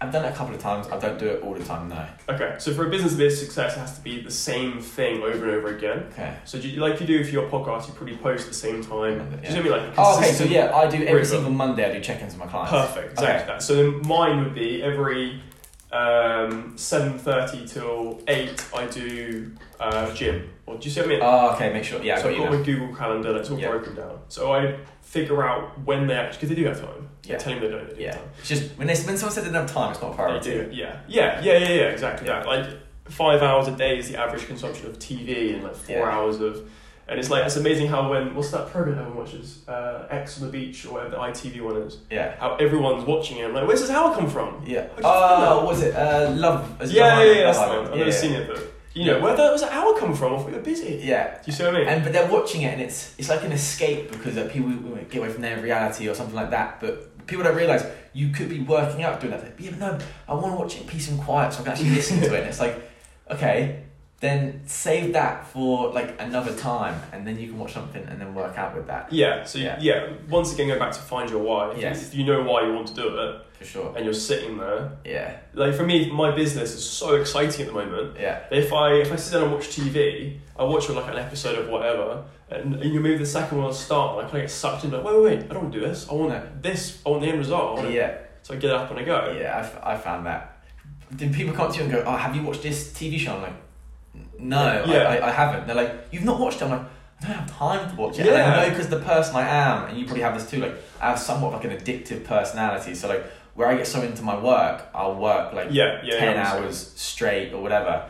[0.00, 0.86] I've done it a couple of times.
[0.88, 1.88] I don't do it all the time.
[1.88, 2.06] No.
[2.28, 2.54] Okay.
[2.58, 5.22] So for a business to be a success, it has to be the same thing
[5.22, 6.06] over and over again.
[6.12, 6.36] Okay.
[6.44, 8.80] So do you, like you do for your podcast, you probably post at the same
[8.84, 9.28] time.
[9.28, 9.88] Do you see what I mean?
[9.88, 10.32] Like Oh, okay.
[10.32, 11.24] So yeah, I do every rhythm.
[11.26, 11.84] single Monday.
[11.90, 12.70] I do check-ins with my clients.
[12.70, 13.46] Perfect, exactly Okay.
[13.54, 13.62] that.
[13.62, 15.42] So then mine would be every
[15.92, 18.64] um, seven thirty till eight.
[18.74, 20.50] I do uh, gym.
[20.66, 21.20] Or do you see what I mean?
[21.22, 21.72] Oh, okay.
[21.72, 22.02] Make sure.
[22.02, 23.32] Yeah, so I've got my Google Calendar.
[23.32, 23.70] That's all Yeah.
[23.70, 24.18] broken down.
[24.28, 27.08] So I figure out when they actually because they do have time.
[27.24, 27.38] Yeah.
[27.38, 27.88] Tell them they don't.
[27.88, 28.12] They do Yeah.
[28.12, 28.30] have time.
[28.40, 30.50] It's just when they when someone said they didn't have time, it's not a priority.
[30.50, 30.70] They do.
[30.72, 31.00] Yeah.
[31.08, 31.40] Yeah.
[31.42, 31.58] Yeah.
[31.58, 31.68] Yeah.
[31.68, 31.82] Yeah.
[31.90, 32.40] Exactly Yeah.
[32.40, 32.46] that.
[32.46, 32.66] Like
[33.06, 36.10] five hours a day is the average consumption of TV, and like four Yeah.
[36.10, 36.70] hours of.
[37.08, 40.46] And it's like it's amazing how when what's that program everyone watches uh, Ex on
[40.46, 42.36] the Beach or whatever the ITV one is Yeah.
[42.38, 43.46] how everyone's watching it.
[43.46, 44.62] I'm like, where's this hour come from?
[44.66, 44.88] Yeah.
[45.02, 45.94] Oh, what was it?
[45.96, 46.80] Uh, love.
[46.82, 47.78] is Yeah, yeah, yeah, that's the one.
[47.78, 48.16] I've Yeah, never yeah.
[48.16, 50.34] seen it, but you know, where the, where's that hour come from?
[50.34, 51.00] I thought you were busy.
[51.02, 51.34] Yeah.
[51.36, 51.88] Do you see what I mean?
[51.88, 54.70] And but they're watching it and it's it's like an escape because uh, people
[55.08, 56.78] get away from their reality or something like that.
[56.80, 59.56] But people don't realize you could be working out doing that.
[59.56, 61.62] But yeah, but no, I want to watch it in peace and quiet so I
[61.64, 62.40] can actually listen to it.
[62.40, 62.76] And it's like,
[63.30, 63.84] okay,
[64.20, 68.34] then save that for like another time, and then you can watch something and then
[68.34, 69.44] work out with that yeah.
[69.44, 69.76] So Yeah.
[69.80, 70.08] yeah.
[70.28, 71.70] once again, go back to find your why.
[71.72, 72.00] If, Yes.
[72.00, 73.92] you, if you know why you want to do it, for sure.
[73.94, 77.72] and you're sitting there, Yeah, like for me, my business is so exciting at the
[77.72, 78.16] moment.
[78.18, 81.56] yeah, If I if I sit down and watch TV, I watch like an episode
[81.58, 84.42] of whatever, and, and you maybe the second one will start, and I kind of
[84.48, 84.90] get sucked in.
[84.90, 86.08] Like, wait, wait, wait, I don't want to do this.
[86.10, 86.42] I want No.
[86.60, 87.00] this.
[87.06, 87.64] I want the end result.
[87.70, 87.94] I want it.
[87.94, 89.36] yeah, So I get up and I go.
[89.40, 89.56] yeah.
[89.58, 90.56] I, f- I found that.
[91.12, 93.42] Then people come to you and go, "Oh, have you watched this TV show?" I'm
[93.42, 93.52] like,
[94.38, 95.02] "No, Yeah.
[95.08, 96.82] I, I, haven't." They're like, "You've not watched it?" I'm like,
[97.22, 98.56] "I don't have time to watch it." And Yeah.
[98.58, 100.58] I know because the person I am, and you probably have this too.
[100.60, 102.94] Like, I have somewhat like an addictive personality.
[102.94, 106.18] So like, where I get so into my work, I'll work like Yeah, yeah.
[106.18, 108.08] ten yeah, hours straight or whatever.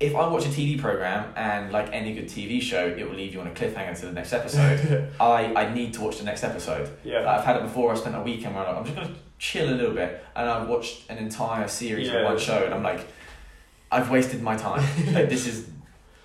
[0.00, 3.34] If I watch a TV program and like any good TV show, it will leave
[3.34, 5.10] you on a cliffhanger to the next episode.
[5.20, 6.88] I, I need to watch the next episode.
[7.02, 7.18] yeah.
[7.20, 7.90] Like, I've had it before.
[7.90, 10.48] I spent a weekend where I'm, like, I'm just gonna chill a little bit, and
[10.48, 13.08] I've watched an entire series of one show, and I'm like,
[13.90, 14.82] I've wasted my time.
[15.14, 15.68] like, this is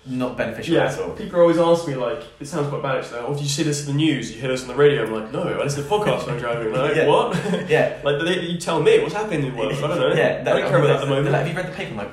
[0.06, 1.12] not beneficial Yeah, at all.
[1.12, 3.20] people always ask me like, it sounds quite bad actually.
[3.20, 4.30] Oh, do you see this in the news?
[4.34, 5.04] You hear this on the radio?
[5.06, 6.72] I'm like, no, I listen to podcasts when I'm driving.
[6.74, 7.06] Like, Yeah.
[7.08, 7.70] what?
[7.70, 9.72] Yeah, like, they, you tell me what's happening in the world.
[9.72, 10.12] I don't know.
[10.14, 10.40] yeah.
[10.40, 11.30] I don't care about that at the moment.
[11.32, 11.90] Like, have you read the paper?
[11.92, 12.10] I'm like,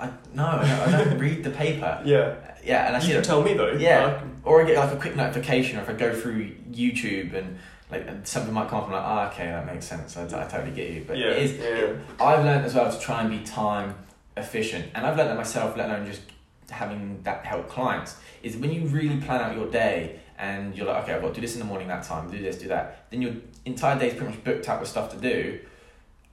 [0.00, 2.02] I no, I don't, I don't read the paper.
[2.04, 2.34] yeah,
[2.64, 3.24] Yeah, and I you see it.
[3.24, 3.72] tell me though.
[3.72, 4.20] Yeah.
[4.44, 7.58] Or I get like a quick notification, or if I go through YouTube and
[7.90, 10.16] like and something might come up I'm like, ah, okay, that makes sense.
[10.16, 11.04] I, I totally get you.
[11.06, 11.52] But yeah, it is.
[11.58, 12.24] yeah.
[12.24, 13.94] I've learned as well to try and be time
[14.38, 15.76] efficient, and I've learned that myself.
[15.76, 16.22] Let alone just
[16.70, 21.02] having that help clients is when you really plan out your day and you're like,
[21.04, 23.10] okay, I've got to do this in the morning that time, do this, do that.
[23.10, 23.32] Then your
[23.64, 25.58] entire day is pretty much booked out with stuff to do,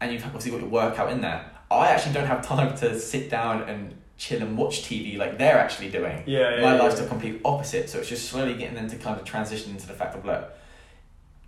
[0.01, 1.49] and you've obviously got your workout in there.
[1.71, 5.57] I actually don't have time to sit down and chill and watch TV like they're
[5.57, 6.23] actually doing.
[6.25, 6.81] Yeah, yeah, My yeah.
[6.83, 9.87] life's the complete opposite, so it's just slowly getting them to kind of transition into
[9.87, 10.51] the fact of look,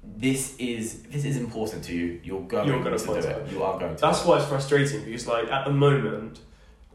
[0.03, 2.19] this is this is important to you.
[2.23, 3.31] You're going You're gonna to do time.
[3.41, 3.51] it.
[3.51, 4.01] You are going to.
[4.01, 6.39] That's why it's frustrating because like at the moment,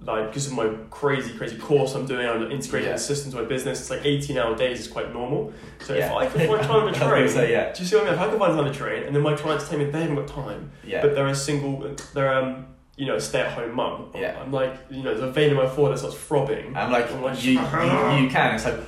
[0.05, 2.94] like because of my crazy crazy course I'm doing, I'm integrating Yeah.
[2.96, 3.80] the system to my business.
[3.80, 5.53] It's like 18 hour days is quite normal.
[5.80, 7.72] So if I can find time to I train, yeah.
[7.72, 8.14] do you see what I mean?
[8.14, 10.16] If I can find time to train, and then my clients tell me they haven't
[10.16, 11.03] got time, Yeah.
[11.03, 14.11] but they're a single, they're um, you know, stay at home mum.
[14.14, 14.38] Yeah.
[14.40, 16.76] I'm like, you know, there's a vein in my forehead that starts throbbing.
[16.76, 18.55] I'm like, I'm like, you, you, you can.
[18.55, 18.78] It's like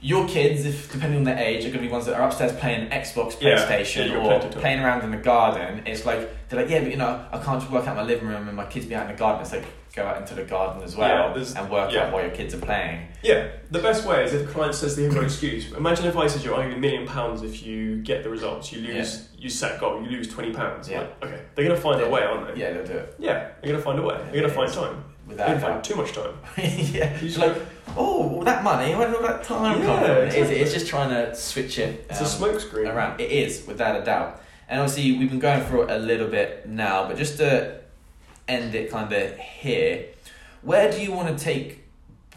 [0.00, 2.52] your kids, if depending on their age, are going to be ones that are upstairs
[2.52, 5.82] playing Xbox, Yeah, PlayStation, yeah, you or playing around in the garden.
[5.86, 8.28] It's like they're like, yeah, but you know, I can't just work out my living
[8.28, 9.42] room and my kids be out in the garden.
[9.42, 12.30] It's like go out into the garden as well Yeah, and work out while your
[12.30, 13.08] kids are playing.
[13.22, 15.72] Yeah, the best way is if a client says they have no excuse.
[15.72, 18.70] Imagine if I said you're owing a million pounds if you get the results.
[18.72, 20.88] You lose, you set goal, you lose twenty pounds.
[20.90, 21.00] Yeah.
[21.00, 22.06] Like, okay, they're gonna find Yeah.
[22.06, 22.60] a way, aren't they?
[22.60, 24.18] Yeah, they'll do it Yeah, they're gonna find a way.
[24.30, 25.02] They're gonna find time.
[25.26, 26.34] without They're gonna find too much time.
[26.58, 27.56] yeah, it's like,
[27.96, 30.26] oh, all that money, where did all that time come Yeah, from?
[30.26, 30.60] It's, exactly.
[30.60, 32.06] it's just trying to switch it.
[32.10, 33.20] It's um, a smokescreen around.
[33.20, 34.42] It is, without a doubt.
[34.68, 37.80] And obviously, we've been going through it a little bit now, but just to
[38.48, 40.06] end it kind of here,
[40.62, 41.84] where do you want to take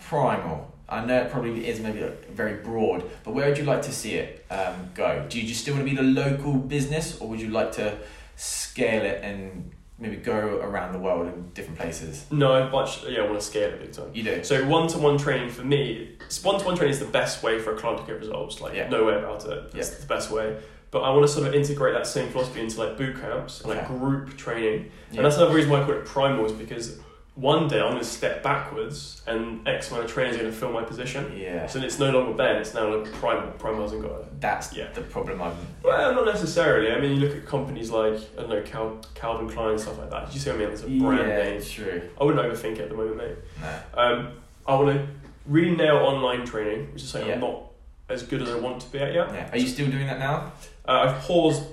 [0.08, 0.74] Primal?
[0.88, 4.16] I know it probably is maybe very broad, but where would you like to see
[4.16, 5.26] it um, go?
[5.30, 7.98] Do you just still want to be the local business, or would you like to
[8.36, 12.26] scale it and maybe go around the world in different places?
[12.32, 14.12] No, I much yeah, I want to scale it big time.
[14.14, 14.44] You do.
[14.44, 17.60] So one to one training for me, one to one training is the best way
[17.60, 18.62] for a client to get results.
[18.62, 18.90] Like Yeah.
[18.90, 19.72] no way about it.
[19.76, 20.58] It's the best way.
[20.92, 23.70] But I want to sort of integrate that same philosophy into like boot camps and
[23.70, 23.98] like Okay.
[23.98, 24.90] group training.
[25.12, 25.18] Yeah.
[25.18, 27.00] And that's another reason why I call it primal is because
[27.40, 30.58] one day I'm going to step backwards and X amount of trainers are going to
[30.58, 31.32] fill my position.
[31.38, 31.68] yeah.
[31.68, 33.52] So it's no longer Ben, it's now like primal.
[33.54, 34.42] Primal hasn't got it.
[34.42, 34.92] That's Yeah.
[34.92, 35.56] the problem I'm.
[35.84, 36.92] Well, not necessarily.
[36.92, 39.98] I mean, you look at companies like, I don't know, Cal- Calvin Klein and stuff
[40.00, 40.26] like that.
[40.26, 40.70] Did you see what I mean?
[40.72, 41.62] It's a brand yeah, name.
[41.64, 42.02] true.
[42.20, 43.36] I wouldn't overthink it at the moment, mate.
[43.62, 43.80] No.
[44.02, 44.32] Um,
[44.68, 45.08] I want to
[45.46, 47.64] really nail online training, which is something I'm not
[48.10, 49.32] as good as I want to be at yet.
[49.34, 49.50] Yeah.
[49.52, 50.52] Are you still doing that now?
[50.86, 51.64] Uh, I've paused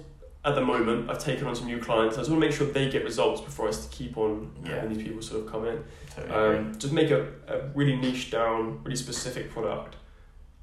[0.46, 1.10] at the moment.
[1.10, 2.16] I've taken on some new clients.
[2.16, 4.76] I just want to make sure they get results before I keep on Yeah.
[4.76, 5.84] having these people sort of come in.
[6.14, 6.56] Totally.
[6.58, 9.96] Um, just make a, a really niche down, really specific product,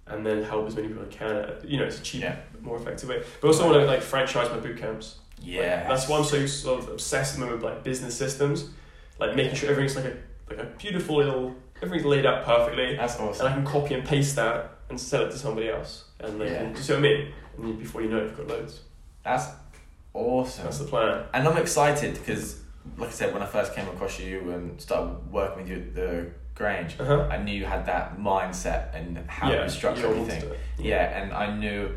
[0.07, 1.35] and then help as many people as I can.
[1.35, 2.37] At, you know, it's a cheap, Yeah.
[2.61, 3.21] more effective way.
[3.41, 5.19] But also want to like franchise my boot camps.
[5.39, 5.87] Like, Yeah.
[5.87, 8.69] that's why I'm so sort of obsessed at the moment with like business systems,
[9.19, 10.15] like making sure everything's like a
[10.49, 13.45] like a beautiful little everything's laid out perfectly, That's awesome.
[13.45, 13.53] and.
[13.53, 16.57] I can copy and paste that and sell it to somebody else, and they Yeah.
[16.59, 16.71] can.
[16.73, 17.33] Do you see what I mean?
[17.57, 18.79] And before you know it, you've got loads.
[19.23, 19.47] That's
[20.13, 20.65] awesome.
[20.65, 21.23] That's the plan.
[21.33, 22.61] And I'm excited because,
[22.97, 25.95] like I said, when I first came across you and started working with you at
[25.95, 27.27] the Grange, Uh huh.
[27.31, 30.47] I knew you had that mindset and how yeah, you structure everything.
[30.49, 30.57] monster.
[30.77, 31.95] Yeah, and I knew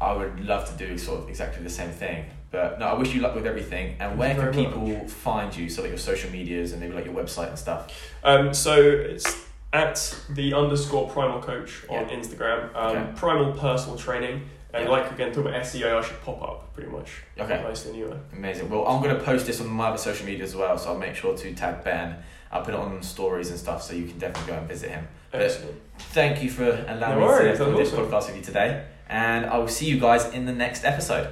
[0.00, 2.24] I would love to do sort of exactly the same thing.
[2.50, 3.90] But no, I wish you luck with everything.
[4.00, 5.68] And Thank where can people find you?
[5.68, 7.92] So like your social medias and maybe like your website and stuff.
[8.24, 12.16] Um, so it's at the underscore primal coach on Yeah.
[12.16, 12.74] Instagram.
[12.74, 13.12] Um, Okay.
[13.16, 14.42] Primal personal training.
[14.74, 17.22] And like again, talk about SEO, I should pop up pretty much.
[17.38, 17.62] Okay.
[17.62, 18.16] Nicely anyway.
[18.32, 18.70] Amazing.
[18.70, 20.98] Well, I'm going to post this on my other social media as well, so I'll
[20.98, 22.16] make sure to tag Ben.
[22.50, 25.06] I'll put it on stories and stuff, so you can definitely go and visit him.
[25.30, 25.80] But- Excellent.
[25.98, 28.06] Thank you for allowing No me worries, to do this awesome.
[28.06, 31.28] podcast with you today, and I will see you guys in the next episode.